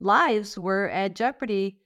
[0.00, 1.78] lives were at jeopardy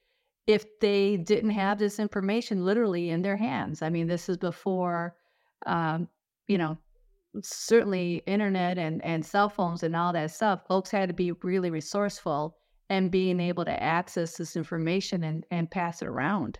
[0.46, 3.80] if they didn't have this information literally in their hands.
[3.80, 5.14] I mean, this is before,
[5.66, 6.08] um,
[6.48, 6.76] you know,
[7.42, 10.66] certainly internet and, and cell phones and all that stuff.
[10.66, 12.56] Folks had to be really resourceful
[12.90, 16.58] and being able to access this information and, and pass it around.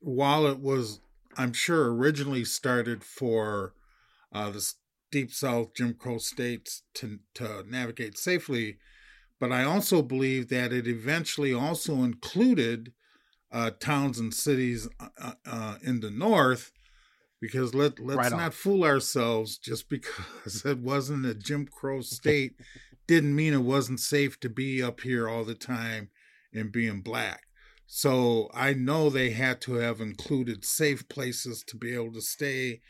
[0.00, 1.00] While it was,
[1.36, 3.74] I'm sure, originally started for
[4.32, 4.72] uh, the
[5.10, 8.78] Deep South Jim Crow states to, to navigate safely,
[9.38, 12.92] but I also believe that it eventually also included
[13.50, 16.72] uh, towns and cities uh, uh, in the north.
[17.40, 19.58] Because let let's Right not fool ourselves.
[19.58, 22.54] Just because it wasn't a Jim Crow state,
[23.08, 26.10] didn't mean it wasn't safe to be up here all the time
[26.54, 27.42] and being black.
[27.94, 32.80] So I know they had to have included safe places to be able to stay,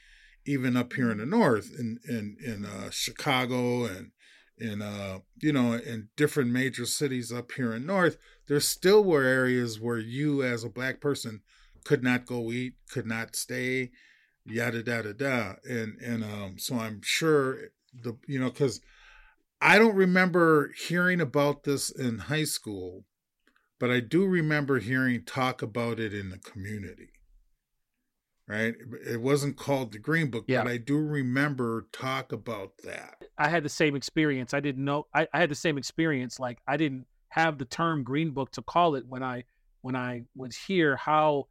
[0.44, 4.12] even up here in the north, in in in uh, Chicago and
[4.56, 8.16] in uh you know in different major cities up here in north.
[8.46, 11.40] There still were areas where you, as a black person,
[11.82, 13.90] could not go eat, could not stay,
[14.44, 17.58] yada da da da, and and um so I'm sure
[17.92, 18.80] the you know because
[19.60, 23.04] I don't remember hearing about this in high school
[23.82, 27.08] but I do remember hearing talk about it in the community.
[28.46, 28.76] right?
[29.04, 30.62] It wasn't called the Green Book, Yeah.
[30.62, 33.24] but I do remember talk about that.
[33.36, 34.54] I had the same experience.
[34.54, 35.08] I didn't know.
[35.12, 36.38] I, I had the same experience.
[36.38, 39.42] Like I didn't have the term Green Book to call it when I
[39.80, 41.48] when I would hear how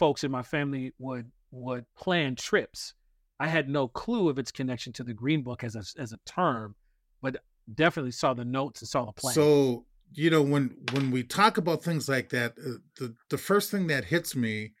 [0.00, 2.94] folks in my family would would plan trips.
[3.38, 6.18] I had no clue of its connection to the Green Book as a as a
[6.26, 6.74] term,
[7.22, 7.36] but
[7.72, 9.34] definitely saw the notes and saw the plan.
[9.34, 13.70] So you know when when we talk about things like that, uh, the the first
[13.70, 14.72] thing that hits me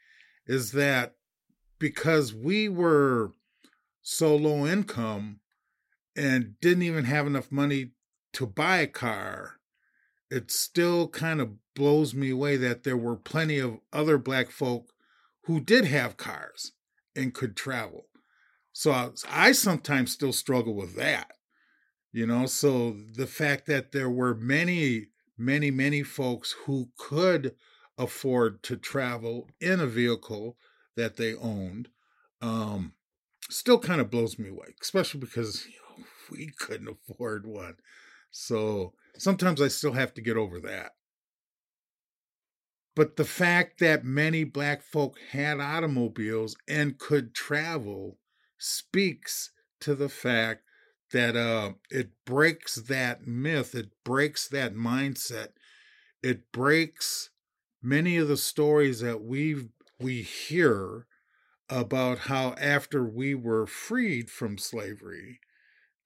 [0.46, 1.14] is that
[1.78, 3.32] because we were
[4.02, 5.40] so low income
[6.16, 7.92] and didn't even have enough money
[8.32, 9.56] to buy a car,
[10.30, 14.92] it still kind of blows me away that there were plenty of other black folk
[15.44, 16.72] who did have cars
[17.16, 18.06] and could travel.
[18.72, 21.32] So I, I sometimes still struggle with that.
[22.12, 25.06] You know, so the fact that there were many,
[25.40, 27.54] many, many folks who could
[27.98, 30.56] afford to travel in a vehicle
[30.96, 31.88] that they owned
[32.40, 32.92] um,
[33.48, 37.76] still kind of blows me away, especially because you know, we couldn't afford one.
[38.30, 40.92] So sometimes I still have to get over that.
[42.96, 48.18] But the fact that many black folk had automobiles and could travel
[48.58, 50.64] speaks to the fact
[51.12, 55.48] that uh, it breaks that myth, it breaks that mindset,
[56.22, 57.30] it breaks
[57.82, 59.68] many of the stories that we
[59.98, 61.06] we hear
[61.68, 65.40] about how after we were freed from slavery,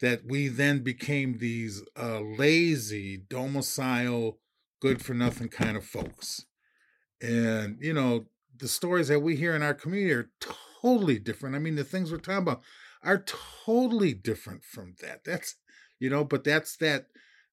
[0.00, 4.38] that we then became these uh, lazy, domicile,
[4.80, 6.44] good for nothing kind of folks.
[7.22, 10.30] And, you know, the stories that we hear in our community are
[10.82, 11.56] totally different.
[11.56, 12.62] I mean, the things we're talking about
[13.04, 13.24] are
[13.66, 15.24] totally different from that.
[15.24, 15.56] That's,
[16.00, 17.06] you know, but that's that,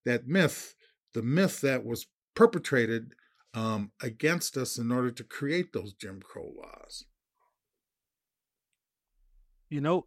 [0.05, 0.75] that myth,
[1.13, 3.13] the myth that was perpetrated
[3.53, 7.05] um, against us in order to create those Jim Crow laws.
[9.71, 10.05] you know,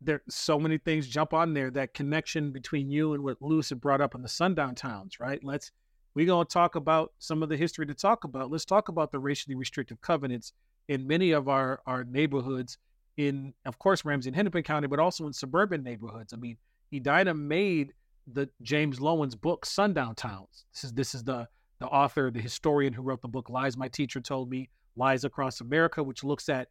[0.00, 1.70] there so many things jump on there.
[1.70, 5.42] That connection between you and what Lewis had brought up in the sundown towns, right?
[5.42, 5.72] Let's
[6.14, 8.50] we're gonna talk about some of the history to talk about.
[8.50, 10.52] Let's talk about the racially restrictive covenants
[10.86, 12.76] in many of our our neighborhoods
[13.16, 16.32] in, of course, Ramsey and Hennepin County, but also in suburban neighborhoods.
[16.32, 16.56] I mean,
[16.94, 17.92] Edina made
[18.32, 20.64] the James Loewen's book Sundown Towns.
[20.72, 21.48] This is this is the
[21.78, 25.60] the author, the historian who wrote the book Lies My Teacher Told Me, Lies Across
[25.60, 26.68] America, which looks at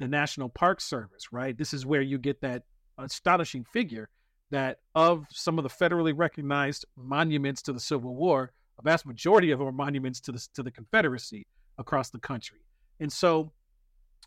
[0.00, 1.56] the National Park Service, right?
[1.56, 2.64] This is where you get that
[2.98, 4.08] astonishing figure
[4.50, 9.50] that of some of the federally recognized monuments to the Civil War, a vast majority
[9.50, 11.46] of them are monuments to the to the Confederacy
[11.78, 12.58] across the country.
[13.00, 13.52] And so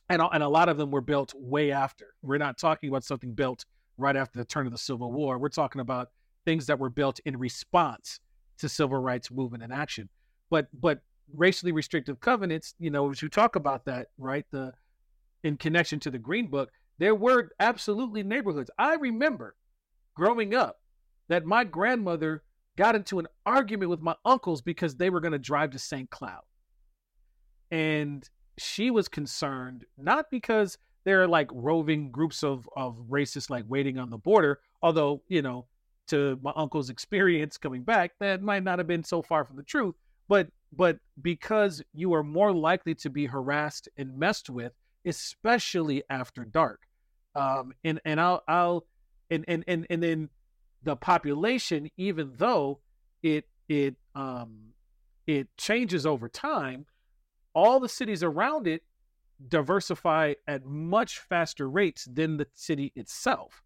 [0.10, 2.14] and, and a lot of them were built way after.
[2.22, 3.66] We're not talking about something built
[3.98, 5.38] right after the turn of the Civil War.
[5.38, 6.10] We're talking about
[6.46, 8.20] things that were built in response
[8.60, 10.10] to civil rights movement and action.
[10.50, 11.02] But but
[11.34, 14.46] racially restrictive covenants, you know, as you talk about that, right?
[14.52, 14.74] The
[15.44, 18.70] in connection to the Green Book, there were absolutely neighborhoods.
[18.78, 19.56] I remember
[20.16, 20.80] growing up
[21.30, 22.44] that my grandmother
[22.78, 26.10] got into an argument with my uncles because they were going to drive to St.
[26.10, 26.44] Cloud.
[27.72, 28.30] And
[28.62, 33.98] she was concerned not because there are like roving groups of, of racists like waiting
[33.98, 35.66] on the border, although, you know,
[36.08, 39.64] to my uncle's experience coming back, that might not have been so far from the
[39.64, 39.96] truth.
[40.28, 44.74] But but because you are more likely to be harassed and messed with
[45.06, 46.82] especially after dark.
[47.36, 48.86] Um, and and I'll I'll
[49.30, 50.30] and and and and then
[50.84, 52.80] the population, even though
[53.24, 54.74] it it um
[55.28, 56.86] it changes over time,
[57.54, 58.84] all the cities around it
[59.48, 63.64] diversify at much faster rates than the city itself.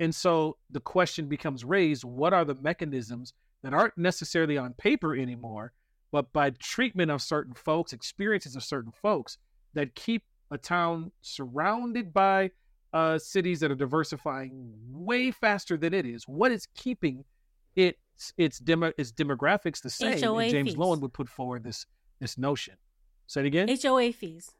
[0.00, 5.16] And so the question becomes raised what are the mechanisms that aren't necessarily on paper
[5.16, 5.72] anymore,
[6.12, 9.38] but by treatment of certain folks, experiences of certain folks
[9.74, 12.50] that keep a town surrounded by
[12.92, 16.26] uh, cities that are diversifying way faster than it is.
[16.26, 17.24] What is keeping
[17.76, 17.98] it
[18.36, 20.20] its demo its demographics the same?
[20.20, 20.78] HOA And James fees.
[20.78, 21.84] Loewen would put forward this
[22.20, 22.74] this notion.
[23.28, 23.68] Say it again.
[23.80, 24.50] HOA fees.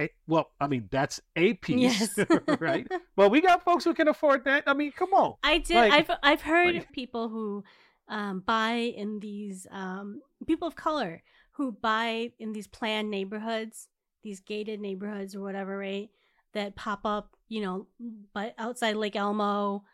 [0.00, 2.26] Eh, well, I mean that's a piece, Yes.
[2.58, 2.84] right?
[3.14, 4.64] Well, we got folks who can afford that.
[4.66, 5.34] I mean, come on.
[5.44, 5.76] I did.
[5.76, 7.62] Like- I've I've heard like- people who
[8.08, 13.88] um, buy in these um, people of color who buy in these planned neighborhoods,
[14.24, 16.08] these gated neighborhoods or whatever, right?
[16.54, 17.86] That pop up, you know,
[18.32, 19.84] but outside Lake Elmo,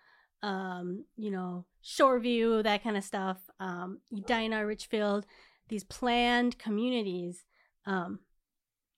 [0.42, 3.38] um, you know, Shoreview, that kind of stuff.
[3.60, 5.26] Um, Edina, Richfield,
[5.68, 7.44] these planned communities.
[7.86, 8.20] Um,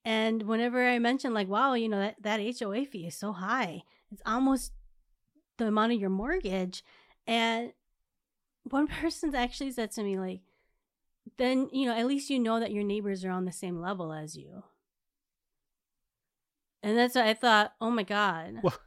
[0.03, 3.83] and whenever I mention like, wow, you know, that, that HOA fee is so high,
[4.11, 4.71] it's almost
[5.57, 6.83] the amount of your mortgage.
[7.27, 7.73] And
[8.63, 10.41] one person actually said to me, like,
[11.37, 14.13] then, you know, at least you know that your neighbors are on the same level
[14.13, 14.63] as you.
[16.83, 18.59] and that's why I thought, oh my god.
[18.61, 18.77] Well-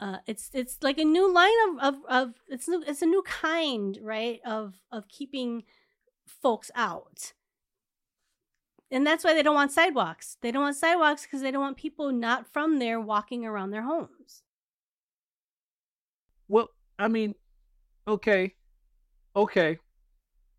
[0.00, 3.22] uh, it's it's like a new line of, of, of it's new, it's a new
[3.22, 5.64] kind right of of keeping
[6.26, 7.34] folks out
[8.90, 11.76] and that's why they don't want sidewalks they don't want sidewalks because they don't want
[11.76, 14.42] people not from there walking around their homes
[16.50, 16.68] Well,
[16.98, 17.36] I mean,
[18.08, 18.54] okay,
[19.36, 19.78] okay.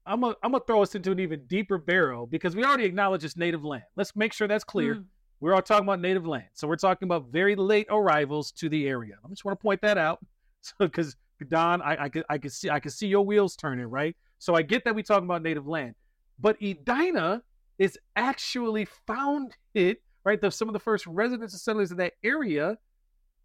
[0.06, 3.26] I'm gonna I'm gonna throw us into an even deeper barrel because we already acknowledge
[3.26, 3.84] it's native land.
[3.98, 4.96] Let's make sure that's clear.
[4.96, 5.06] Mm.
[5.42, 8.88] We're all talking about native land, so we're talking about very late arrivals to the
[8.88, 9.16] area.
[9.24, 10.20] I just want to point that out,
[10.62, 11.18] so because
[11.50, 14.16] Don, I I could I could see I could see your wheels turning, right?
[14.40, 15.96] So I get that we talking about native land,
[16.40, 17.44] but Edina
[17.82, 20.40] is actually founded, right?
[20.40, 22.78] The, some of the first residents and settlers in that area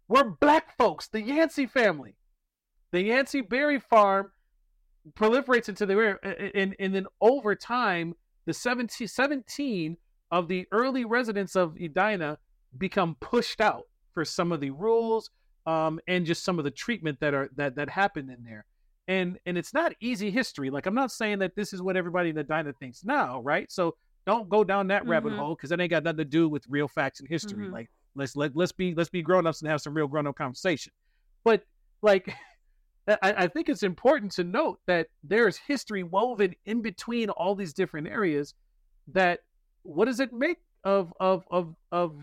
[0.07, 2.15] were black folks, the Yancey family.
[2.91, 4.29] The Yancey Berry Farm
[5.13, 8.13] proliferates into the area, and, and then over time,
[8.45, 9.97] the 17, 17
[10.29, 12.37] of the early residents of Edina
[12.77, 15.31] become pushed out for some of the rules
[15.65, 18.65] um, and just some of the treatment that are that that happened in there.
[19.07, 20.69] And and it's not easy history.
[20.69, 23.71] Like I'm not saying that this is what everybody in Edina thinks now, right?
[23.71, 23.95] So
[24.27, 25.37] don't go down that rabbit Mhm.
[25.37, 27.65] hole because that ain't got nothing to do with real facts and history.
[27.67, 27.71] Mhm.
[27.71, 30.35] Like let's let let's be let's be grown ups and have some real grown up
[30.35, 30.91] conversation.
[31.45, 31.63] But
[32.01, 32.27] like
[33.07, 37.73] I, I think it's important to note that there's history woven in between all these
[37.73, 38.53] different areas.
[39.07, 39.39] That
[39.83, 42.21] what does it make of of of of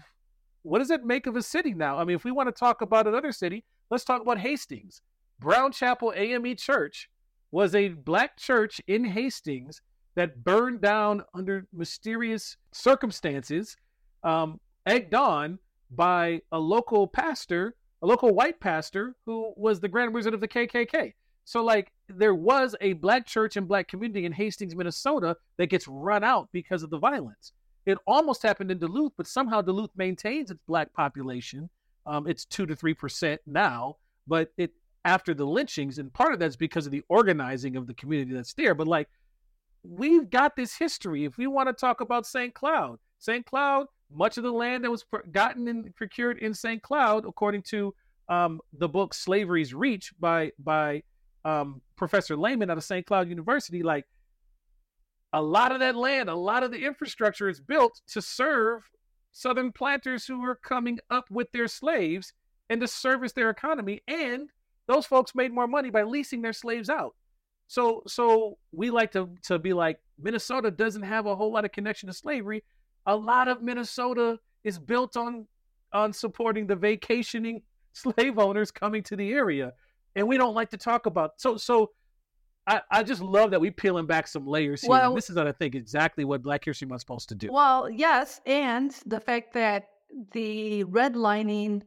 [0.63, 1.99] what does it make of a city now?
[1.99, 5.01] I mean, if we want to talk about another city, let's talk about Hastings.
[5.41, 7.09] Brown Chapel AME Church
[7.51, 9.81] was a black church in Hastings
[10.15, 13.77] that burned down under mysterious circumstances,
[14.23, 15.59] um, egged on
[15.91, 20.49] by a local pastor, a local white pastor who was the grand wizard of the
[20.49, 21.15] KKK.
[21.45, 25.87] So, like, there was a black church and black community in Hastings, Minnesota that gets
[25.87, 27.53] run out because of the violence.
[27.87, 31.69] It almost happened in Duluth, but somehow Duluth maintains its black population.
[32.07, 33.97] Um, it's two to three percent now,
[34.27, 34.73] but it
[35.05, 38.55] after the lynchings, and part of that's because of the organizing of the community that's
[38.55, 38.75] there.
[38.75, 39.09] But like,
[39.85, 41.25] we've got this history.
[41.25, 42.55] If we want to talk about St.
[42.55, 43.45] Cloud, St.
[43.47, 46.83] Cloud, much of the land that was gotten and procured in St.
[46.83, 47.95] Cloud, according to
[48.29, 51.03] um, the book "Slavery's Reach" by by
[51.45, 53.07] um, Professor Lehman out of St.
[53.07, 54.07] Cloud University, like
[55.35, 58.89] a lot of that land, a lot of the infrastructure is built to serve
[59.33, 62.33] Southern planters who were coming up with their slaves
[62.71, 64.01] and to service their economy.
[64.07, 64.49] And
[64.87, 67.15] those folks made more money by leasing their slaves out.
[67.67, 71.73] So, so we like to to be like Minnesota doesn't have a whole lot of
[71.73, 72.63] connection to slavery.
[73.07, 75.47] A lot of Minnesota is built on
[75.93, 77.63] on supporting the vacationing
[77.93, 79.73] slave owners coming to the area,
[80.17, 81.33] and we don't like to talk about.
[81.39, 81.91] So, so
[82.67, 84.91] I, I just love that we peeling back some layers here.
[84.91, 87.49] Well- this is what I think exactly what Black History Month is supposed to do.
[87.53, 89.89] Well, yes, and the fact that
[90.33, 91.83] the redlining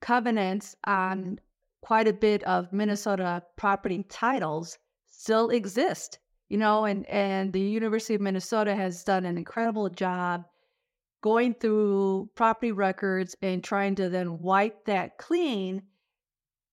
[0.00, 1.38] covenants on
[1.82, 4.78] quite a bit of Minnesota property titles
[5.18, 6.20] still exist.
[6.48, 10.46] You know, and and the University of Minnesota has done an incredible job
[11.20, 15.82] going through property records and trying to then wipe that clean.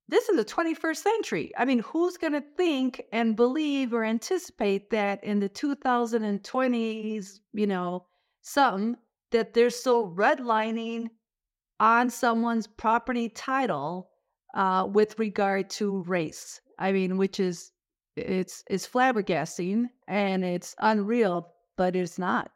[0.07, 1.51] This is the 21st century.
[1.57, 7.67] I mean, who's going to think and believe or anticipate that in the 2020s, you
[7.67, 8.05] know,
[8.41, 8.97] something
[9.31, 11.07] that they're still redlining
[11.79, 14.11] on someone's property title
[14.53, 16.61] uh, with regard to race.
[16.77, 17.71] I mean, which is
[18.15, 22.51] it's it's flabbergasting and it's unreal, but it's not.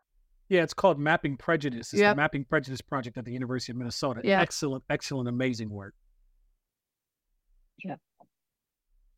[0.49, 1.93] Yeah, it's called Mapping Prejudice.
[1.93, 2.15] It's Yep.
[2.15, 4.21] the Mapping Prejudice Project at the University of Minnesota.
[4.23, 4.41] Yeah.
[4.41, 5.93] Excellent, excellent, amazing work.
[7.83, 7.95] Yeah.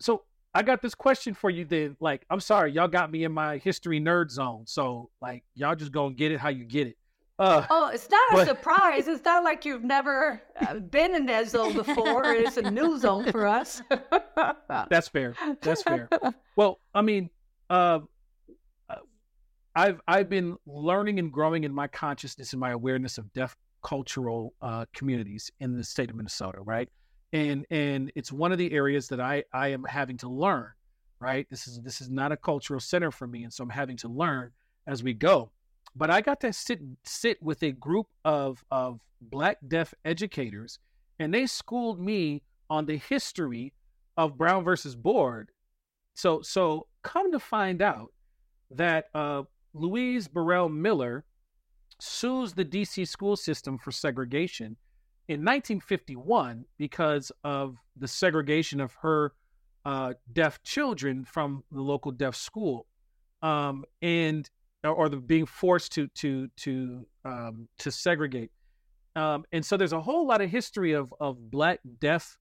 [0.02, 0.24] So
[0.54, 1.96] I got this question for you then.
[2.02, 4.66] Like, I'm sorry, y'all got me in my history nerd zone.
[4.68, 6.98] So like y'all just gonna get it how you get it.
[7.42, 9.08] Uh Oh, it's not a But- surprise.
[9.08, 12.26] It's not like you've never uh, been in that zone before.
[12.34, 13.82] It's a new zone for us.
[14.68, 15.34] that's fair.
[15.62, 16.08] That's fair.
[16.56, 17.30] Well, I mean,
[17.70, 18.00] uh,
[18.90, 18.96] uh,
[19.76, 24.54] I've I've been learning and growing in my consciousness and my awareness of deaf cultural
[24.62, 26.90] uh, communities in the state of Minnesota, right?
[27.34, 30.68] And and it's one of the areas that I I am having to learn,
[31.20, 31.48] right?
[31.50, 34.08] This is this is not a cultural center for me, and so I'm having to
[34.10, 34.52] learn
[34.86, 35.52] as we go.
[35.96, 40.80] But I got to sit sit with a group of of black deaf educators,
[41.20, 43.74] and they schooled me on the history
[44.18, 45.52] of Brown versus Board.
[46.14, 48.14] So so come to find out
[48.72, 51.26] that uh, Louise Burrell Miller
[52.00, 54.78] sues the DC school system for segregation
[55.28, 59.34] in 1951 because of the segregation of her
[59.86, 62.88] uh, deaf children from the local deaf school,
[63.42, 64.50] um, and
[64.84, 68.52] or the being forced to to to um, to segregate.
[69.16, 72.38] Um, and so there's a whole lot of history of of Black deaf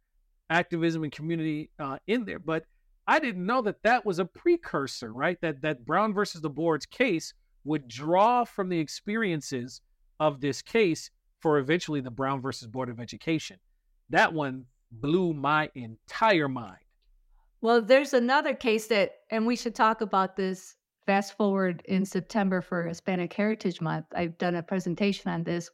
[0.48, 2.38] activism and community uh, in there.
[2.38, 2.64] But
[3.06, 5.40] I didn't know that that was a precursor, right?
[5.40, 7.34] That that Brown versus the Board's case
[7.64, 9.82] would draw from the experiences
[10.18, 11.10] of this case
[11.40, 13.58] for eventually the Brown versus Board of Education.
[14.10, 16.78] That one blew my entire mind.
[17.62, 20.76] Well, there's another case that, and we should talk about this
[21.10, 24.06] fast forward in September for Hispanic Heritage Month.
[24.14, 25.68] I've done a presentation on this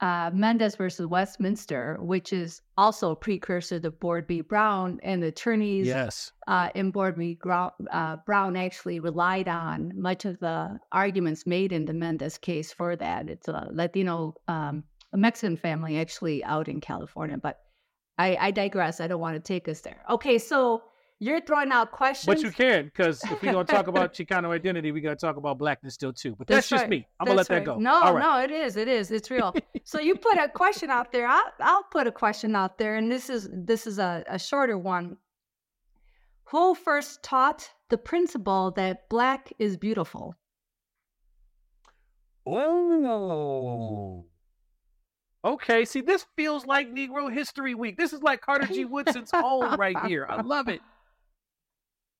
[0.00, 4.40] uh, Mendez versus Westminster, which is also a precursor to Board v.
[4.40, 6.32] Brown, and the attorneys yes.
[6.48, 7.38] uh, in Board v.
[7.44, 12.96] uh, Brown actually relied on much of the arguments made in the Mendez case for
[12.96, 13.30] that.
[13.30, 17.60] It's a Latino, um, a Mexican family actually out in California, but
[18.18, 19.00] I, I digress.
[19.00, 20.02] I don't want to take us there.
[20.10, 20.82] Okay, so
[21.18, 22.26] you're throwing out questions.
[22.26, 25.16] But you can, because if we're going to talk about Chicano identity, we got to
[25.16, 26.34] talk about blackness still, too.
[26.36, 26.90] But that's, that's just right.
[26.90, 27.06] me.
[27.18, 27.64] I'm going to let right.
[27.64, 27.78] that go.
[27.78, 28.22] No, right.
[28.22, 28.76] no, it is.
[28.76, 29.10] It is.
[29.10, 29.54] It's real.
[29.84, 31.26] so you put a question out there.
[31.26, 34.76] I'll, I'll put a question out there, and this is this is a, a shorter
[34.76, 35.16] one.
[36.50, 40.36] Who first taught the principle that black is beautiful?
[42.46, 44.24] Oh.
[45.44, 47.96] Okay, see, this feels like Negro History Week.
[47.96, 48.84] This is like Carter G.
[48.84, 50.26] Woodson's home right here.
[50.28, 50.80] I love it.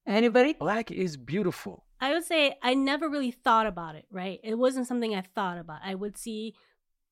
[0.06, 0.52] Anybody?
[0.52, 1.84] Black is beautiful.
[2.00, 4.38] I would say I never really thought about it, right?
[4.44, 5.80] It wasn't something I thought about.
[5.84, 6.54] I would see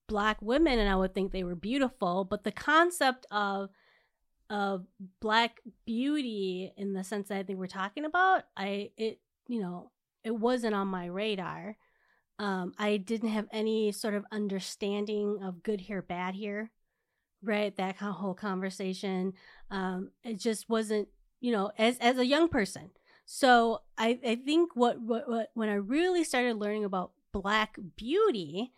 [0.06, 3.70] black women and I would think they were beautiful, but the concept of
[4.50, 4.84] of
[5.20, 9.90] black beauty in the sense that I think we're talking about, I it you know,
[10.22, 11.76] it wasn't on my radar.
[12.38, 16.70] Um, I didn't have any sort of understanding of good hair, bad hair,
[17.42, 17.74] right?
[17.76, 19.34] That whole conversation.
[19.70, 21.08] Um, it just wasn't,
[21.44, 22.90] you know, as as a young person.
[23.26, 28.72] So I I think what what, what when I really started learning about black beauty,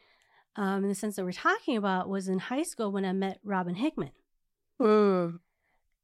[0.56, 3.38] um, in the sense that we're talking about, was in high school when I met
[3.44, 4.10] Robin Hickman.
[4.82, 5.38] Mm.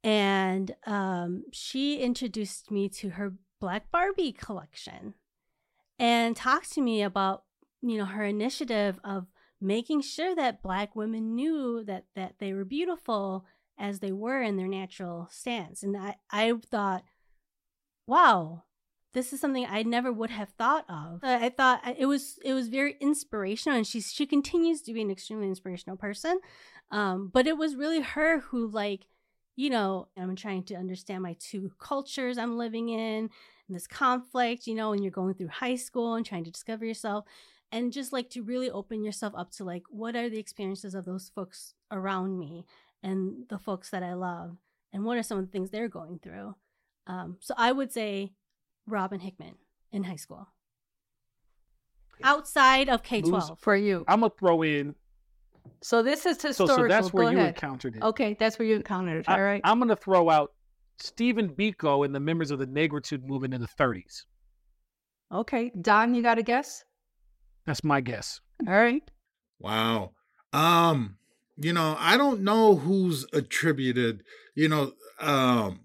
[0.05, 5.15] And um, she introduced me to her Black Barbie collection
[5.99, 7.43] and talked to me about
[7.81, 9.27] you know her initiative of
[9.59, 13.43] making sure that black women knew that that they were beautiful
[13.77, 15.83] as they were in their natural stance.
[15.83, 17.03] And i i thought
[18.07, 18.63] wow
[19.13, 21.19] this is something i never would have thought of.
[21.23, 25.11] I thought it was it was very inspirational and she she continues to be an
[25.11, 26.39] extremely inspirational person.
[26.91, 29.07] Um but it was really her who like
[29.55, 33.29] you know i'm trying to understand my two cultures i'm living in
[33.67, 36.85] and this conflict, you know, when you're going through high school and trying to discover
[36.85, 37.25] yourself
[37.71, 41.05] and just like to really open yourself up to like what are the experiences of
[41.05, 42.65] those folks around me
[43.03, 44.57] and the folks that I love
[44.91, 46.55] and what are some of the things they're going through.
[47.05, 48.33] Um, so I would say
[48.87, 49.55] Robin Hickman
[49.91, 50.47] in high school.
[52.23, 54.95] Outside of K twelve for you, I'm gonna throw in.
[55.81, 56.75] So this is historical.
[56.75, 57.55] So, so that's where Go you ahead.
[57.55, 58.03] encountered it.
[58.03, 59.29] Okay, that's where you encountered it.
[59.29, 59.61] All right.
[59.63, 60.53] I, I'm gonna throw out
[60.99, 64.23] Stephen Biko and the members of the Negritude movement in the 30s.
[65.31, 66.85] Okay, Don, you got a guess?
[67.65, 68.39] That's my guess.
[68.67, 69.03] All right.
[69.59, 70.11] Wow.
[70.53, 71.17] Um,
[71.57, 74.23] you know, I don't know who's attributed,
[74.55, 75.81] you know, um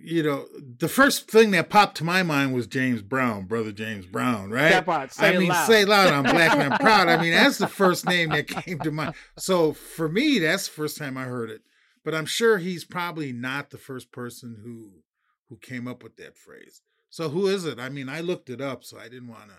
[0.00, 0.46] you know,
[0.78, 4.70] the first thing that popped to my mind was James Brown, brother James Brown, right?
[4.70, 5.66] Step say I mean, loud.
[5.66, 7.08] say loud, I'm black and I'm proud.
[7.08, 9.14] I mean, that's the first name that came to mind.
[9.36, 11.60] So for me, that's the first time I heard it.
[12.04, 15.02] But I'm sure he's probably not the first person who
[15.50, 16.80] who came up with that phrase.
[17.10, 17.78] So who is it?
[17.78, 19.56] I mean, I looked it up, so I didn't want to,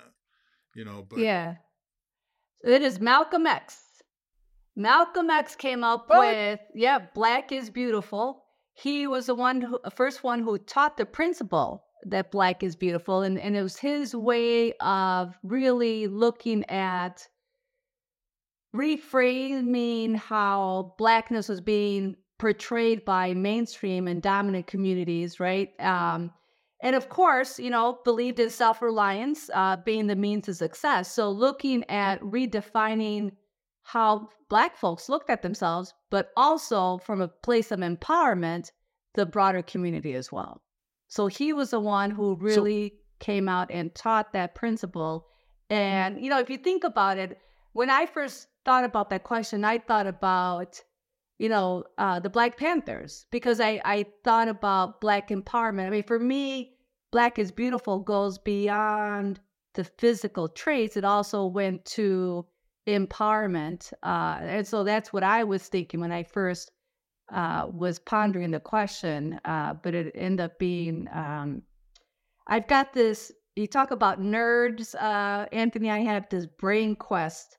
[0.74, 1.06] you know.
[1.08, 1.56] But yeah,
[2.64, 3.82] it is Malcolm X.
[4.80, 6.20] Malcolm X came up What?
[6.20, 8.46] with yeah, black is beautiful.
[8.74, 13.22] He was the one who first one who taught the principle that black is beautiful,
[13.22, 17.28] and and it was his way of really looking at
[18.74, 25.74] reframing how blackness was being portrayed by mainstream and dominant communities, right?
[25.82, 26.32] Um,
[26.82, 31.12] and of course, you know, believed in self reliance uh, being the means of success.
[31.12, 33.32] So looking at redefining
[33.92, 38.72] how Black folks looked at themselves, but also from a place of empowerment,
[39.16, 40.62] the broader community as well.
[41.08, 45.26] So he was the one who really came out and taught that principle.
[45.72, 47.40] And, you know, if you think about it,
[47.74, 50.82] when I first thought about that question, I thought about
[51.40, 55.88] you know, uh, the Black Panthers because I, I thought about Black empowerment.
[55.88, 56.74] I mean, for me,
[57.12, 59.40] Black is Beautiful goes beyond
[59.74, 60.98] the physical traits.
[60.98, 62.46] It also went to
[62.98, 63.92] empowerment.
[64.04, 66.72] Uh, and so that's what I was thinking when I first
[67.34, 69.40] uh, was pondering the question.
[69.46, 71.64] Uh, but it ended up being um,
[72.48, 77.58] I've got this, you talk about nerds, uh, Anthony, I have this brain quest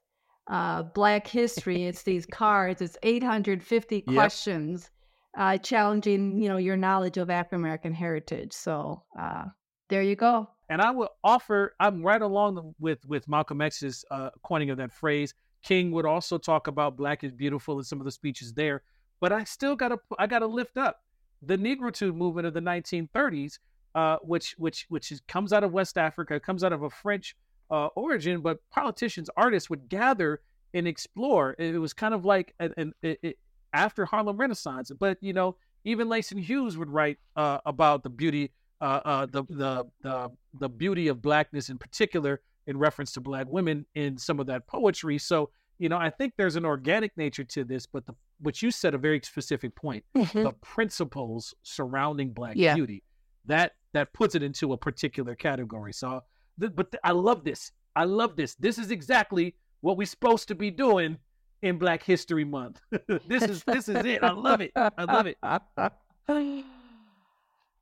[0.51, 1.85] uh, Black history.
[1.85, 2.83] It's these cards.
[2.83, 4.14] It's 850 Yep.
[4.14, 4.91] questions,
[5.39, 8.53] uh, challenging you know your knowledge of African American heritage.
[8.53, 9.45] So uh,
[9.91, 10.49] there you go.
[10.70, 14.93] And I would offer, I'm right along with with Malcolm X's uh, coining of that
[14.93, 15.34] phrase.
[15.62, 18.82] King would also talk about "Black is beautiful" in some of the speeches there.
[19.20, 21.03] But I still gotta, I gotta lift up
[21.43, 23.59] the Negritude movement of the 1930s,
[23.95, 27.36] uh, which which which is, comes out of West Africa, comes out of a French
[27.70, 30.41] uh, origin, but politicians, artists would gather
[30.72, 31.57] and explore.
[31.59, 33.38] It was kind of like an, an it, it,
[33.72, 34.93] after Harlem Renaissance.
[34.99, 39.45] But you know, even Langston Hughes would write uh, about the beauty, uh, uh, the,
[39.51, 44.41] the the the beauty of blackness in particular, in reference to black women in some
[44.41, 45.18] of that poetry.
[45.18, 48.70] So you know, I think there's an organic nature to this, but the what you
[48.70, 52.74] said a very specific point, the principles surrounding black Yeah.
[52.74, 53.03] beauty,
[53.47, 55.93] that that puts it into a particular category.
[55.93, 56.22] So,
[56.61, 57.72] th- but th- I love this.
[57.97, 58.55] I love this.
[58.55, 61.18] This is exactly what we're supposed to be doing
[61.62, 62.81] in Black History Month.
[63.26, 64.22] this is this is it.
[64.22, 64.72] I love it.
[64.76, 65.37] I love it.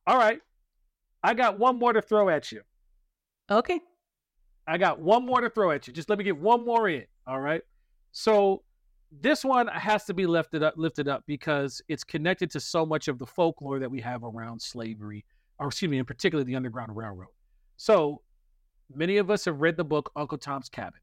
[0.07, 0.40] All right.
[1.23, 2.62] I got one more to throw at you.
[3.51, 3.81] okay.
[4.66, 5.95] I got one more to throw at you.
[5.95, 7.07] Just let me get one more in.
[7.27, 7.62] All right.
[8.12, 8.62] So
[9.11, 13.09] this one has to be lifted up, lifted up because it's connected to so much
[13.09, 15.25] of the folklore that we have around slavery,
[15.59, 17.31] or excuse me, in particular the Underground Railroad.
[17.79, 18.21] So
[18.95, 21.01] many of us have read the book Uncle Tom's Cabin.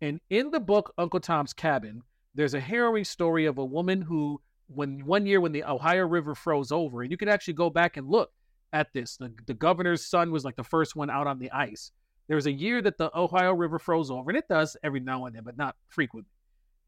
[0.00, 2.02] And in the book Uncle Tom's Cabin,
[2.34, 6.34] there's a harrowing story of a woman who, when one year when the Ohio River
[6.34, 8.30] froze over, and you can actually go back and look
[8.72, 9.16] at this.
[9.16, 11.92] The, the governor's son was like the first one out on the ice.
[12.28, 15.26] There was a year that the Ohio River froze over, and it does every now
[15.26, 16.30] and then, but not frequently.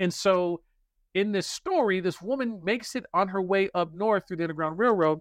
[0.00, 0.62] And so,
[1.14, 4.78] in this story, this woman makes it on her way up north through the Underground
[4.78, 5.20] Railroad,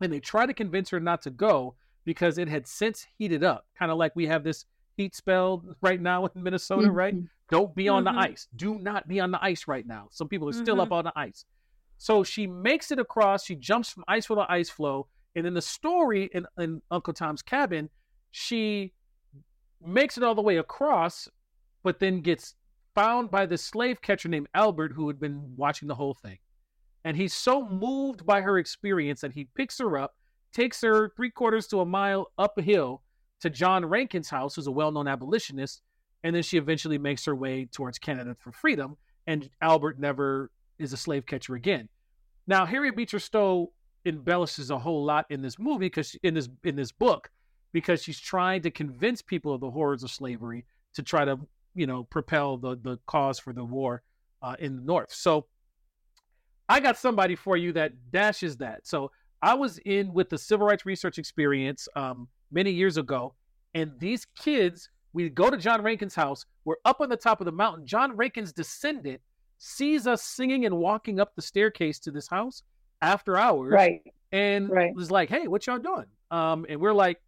[0.00, 1.74] and they try to convince her not to go
[2.04, 4.64] because it had since heated up, kind of like we have this
[4.96, 7.14] heat spell right now in Minnesota, right?
[7.14, 7.28] Mhm.
[7.50, 8.12] Don't be on Mhm.
[8.14, 8.48] the ice.
[8.56, 10.08] Do not be on the ice right now.
[10.10, 10.92] Some people are still up Mhm.
[10.96, 11.44] on the ice.
[11.98, 13.44] So she makes it across.
[13.44, 15.08] She jumps from ice floe to ice floe.
[15.36, 17.88] And in the story in, in Uncle Tom's cabin,
[18.30, 18.92] she
[19.84, 21.28] makes it all the way across,
[21.82, 22.54] but then gets
[22.94, 26.38] found by this slave catcher named Albert who had been watching the whole thing.
[27.04, 30.14] And he's so moved by her experience that he picks her up,
[30.52, 33.02] takes her three quarters to a mile up a hill
[33.40, 35.82] to John Rankin's house, who's a well known abolitionist.
[36.22, 38.98] And then she eventually makes her way towards Canada for freedom.
[39.26, 41.88] And Albert never is a slave catcher again.
[42.46, 43.72] Now, Harriet Beecher Stowe
[44.04, 47.30] embellishes a whole lot in this movie because in this in this book
[47.72, 51.38] because she's trying to convince people of the horrors of slavery to try to
[51.74, 54.02] you know propel the the cause for the war
[54.42, 55.12] uh, in the North.
[55.12, 55.46] So
[56.68, 58.86] I got somebody for you that dashes that.
[58.86, 59.10] So
[59.42, 63.34] I was in with the Civil Rights Research Experience um, many years ago,
[63.74, 66.46] and these kids, we go to John Rankin's house.
[66.64, 67.86] We're up on the top of the mountain.
[67.86, 69.20] John Rankin's descendant
[69.58, 72.62] sees us singing and walking up the staircase to this house
[73.02, 74.02] after hours, Right.
[74.32, 74.94] and Right.
[74.94, 77.20] was like, "Hey, what y'all doing?" Um, and we're like,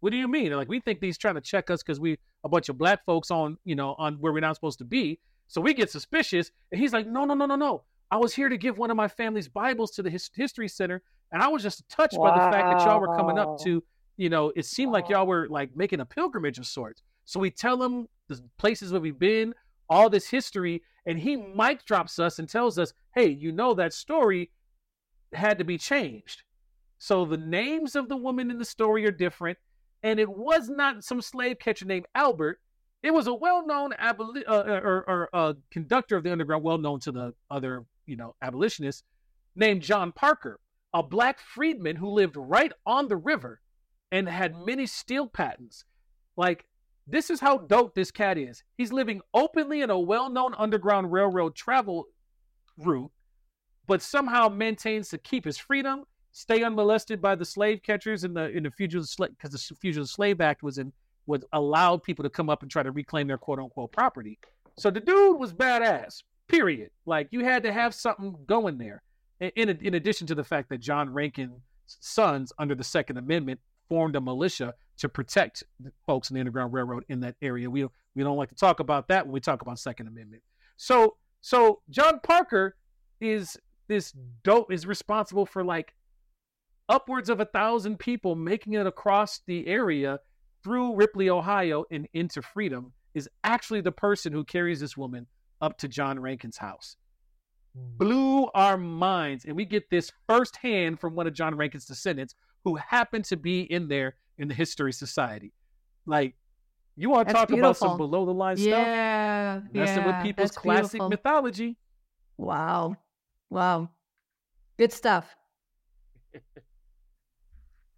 [0.00, 2.18] "What do you mean?" They're like, "We think he's trying to check us because we
[2.44, 5.18] a bunch of black folks on, you know, on where we're not supposed to be."
[5.46, 7.84] So we get suspicious, and he's like, "No, no, no, no, no!
[8.10, 11.02] I was here to give one of my family's Bibles to the his- history center,
[11.30, 13.82] and I was just touched by the fact that y'all were coming up to,
[14.16, 17.50] you know, it seemed like y'all were like making a pilgrimage of sorts." So we
[17.50, 19.54] tell him the places where we've been,
[19.88, 23.92] all this history, and he mic drops us and tells us, "Hey, you know that
[23.92, 24.50] story
[25.34, 26.42] had to be changed."
[26.98, 29.58] So the names of the women in the story are different,
[30.02, 32.60] and it was not some slave catcher named Albert.
[33.02, 37.00] It was a well-known aboli- uh, or, or uh, conductor of the underground, well known
[37.00, 39.02] to the other, you know, abolitionists,
[39.56, 40.60] named John Parker,
[40.94, 43.60] a black freedman who lived right on the river
[44.12, 45.84] and had many steel patents.
[46.36, 46.66] Like
[47.08, 48.62] this is how dope this cat is.
[48.78, 52.06] He's living openly in a well-known underground railroad travel
[52.78, 53.10] route,
[53.92, 58.48] but somehow maintains to keep his freedom stay unmolested by the slave catchers in the
[58.56, 60.90] in the fugitive slave because the fugitive slave act was in
[61.26, 64.38] was allowed people to come up and try to reclaim their quote unquote property.
[64.78, 66.22] So the dude was badass.
[66.48, 66.88] Period.
[67.04, 69.02] Like you had to have something going there.
[69.40, 73.60] In in, in addition to the fact that John Rankin's sons under the Second Amendment
[73.90, 77.68] formed a militia to protect the folks in the Underground Railroad in that area.
[77.68, 80.42] We we don't like to talk about that when we talk about Second Amendment.
[80.78, 82.74] So so John Parker
[83.20, 83.58] is
[83.88, 84.12] this
[84.44, 85.94] dope is responsible for like
[86.88, 90.20] upwards of a thousand people making it across the area
[90.64, 95.26] through Ripley, Ohio, and into freedom is actually the person who carries this woman
[95.60, 96.96] up to John Rankin's house.
[97.74, 99.44] Blew our minds.
[99.44, 103.62] And we get this firsthand from one of John Rankin's descendants who happened to be
[103.62, 105.52] in there in the History Society.
[106.06, 106.34] Like,
[106.96, 108.68] You want to That's talk about some below the line stuff?
[108.68, 111.08] Yeah, Messing with people's classic beautiful.
[111.08, 111.76] mythology.
[112.36, 112.96] Wow,
[113.52, 113.90] wow,
[114.78, 115.36] good stuff.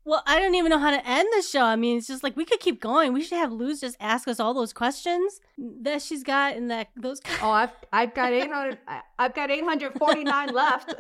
[0.07, 1.63] Well, I don't even know how to end the show.
[1.63, 3.15] I mean, it's just like we could keep going.
[3.15, 6.89] We should have Luz just ask us all those questions that she's got in that
[6.97, 7.23] those.
[7.43, 8.79] Oh, I've I've got eight hundred.
[9.19, 10.91] I've got eight hundred forty nine left.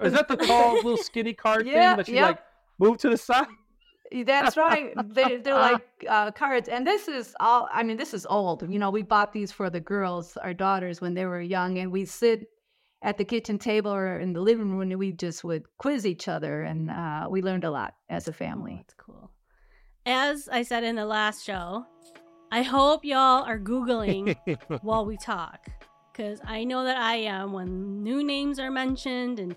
[0.00, 2.26] Is that the tall little skinny card Yeah, thing that you yep.
[2.26, 2.38] like
[2.78, 3.46] move to the side?
[4.12, 4.92] That's right.
[5.14, 7.68] They, they're like uh, cards, and this is all.
[7.72, 8.68] I mean, this is old.
[8.70, 11.92] You know, we bought these for the girls, our daughters, when they were young, and
[11.92, 12.48] we sit
[13.02, 16.28] at the kitchen table or in the living room, and we just would quiz each
[16.28, 18.76] other, and uh, we learned a lot as a Oh, family.
[18.76, 19.30] that's cool.
[20.06, 21.86] As I said in the last show,
[22.50, 24.36] I hope y'all are googling
[24.82, 25.66] while we talk,
[26.12, 29.54] because I know that I am when new names are mentioned, and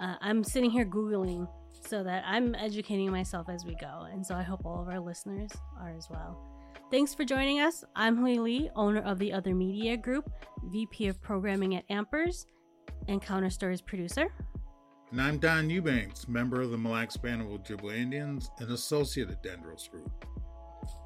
[0.00, 1.46] uh, I'm sitting here googling
[1.90, 5.00] so that I'm educating myself as we go, and so I hope all of our
[5.00, 6.40] listeners are as well.
[6.88, 7.82] Thanks for joining us.
[7.96, 10.30] I'm Hui Lee, owner of the Other Media Group,
[10.66, 12.46] VP of Programming at Ampers,
[13.08, 14.32] and Counter Stories producer.
[15.10, 19.28] And I'm Don Eubanks, member of the Mille Lacs Band of Ojibwe Indians and associate
[19.28, 20.24] at Dendros Group.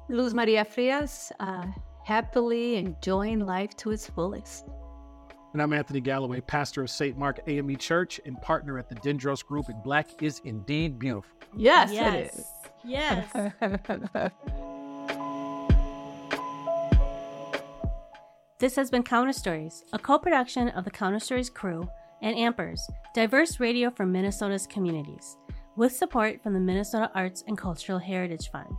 [0.09, 1.65] Luz Maria Frias, uh,
[2.03, 4.65] happily enjoying life to its fullest.
[5.55, 7.17] And I'm Anthony Galloway, pastor of St.
[7.17, 9.69] Mark AME Church and partner at the Dendros Group.
[9.69, 11.31] And Black is indeed beautiful.
[11.55, 12.43] Yes, yes.
[12.83, 13.51] Yes.
[18.59, 21.87] This has been Counter Stories, a co production of the Counter Stories crew
[22.21, 22.81] and Ampers,
[23.13, 25.37] diverse radio for Minnesota's communities,
[25.77, 28.77] with support from the Minnesota Arts and Cultural Heritage Fund.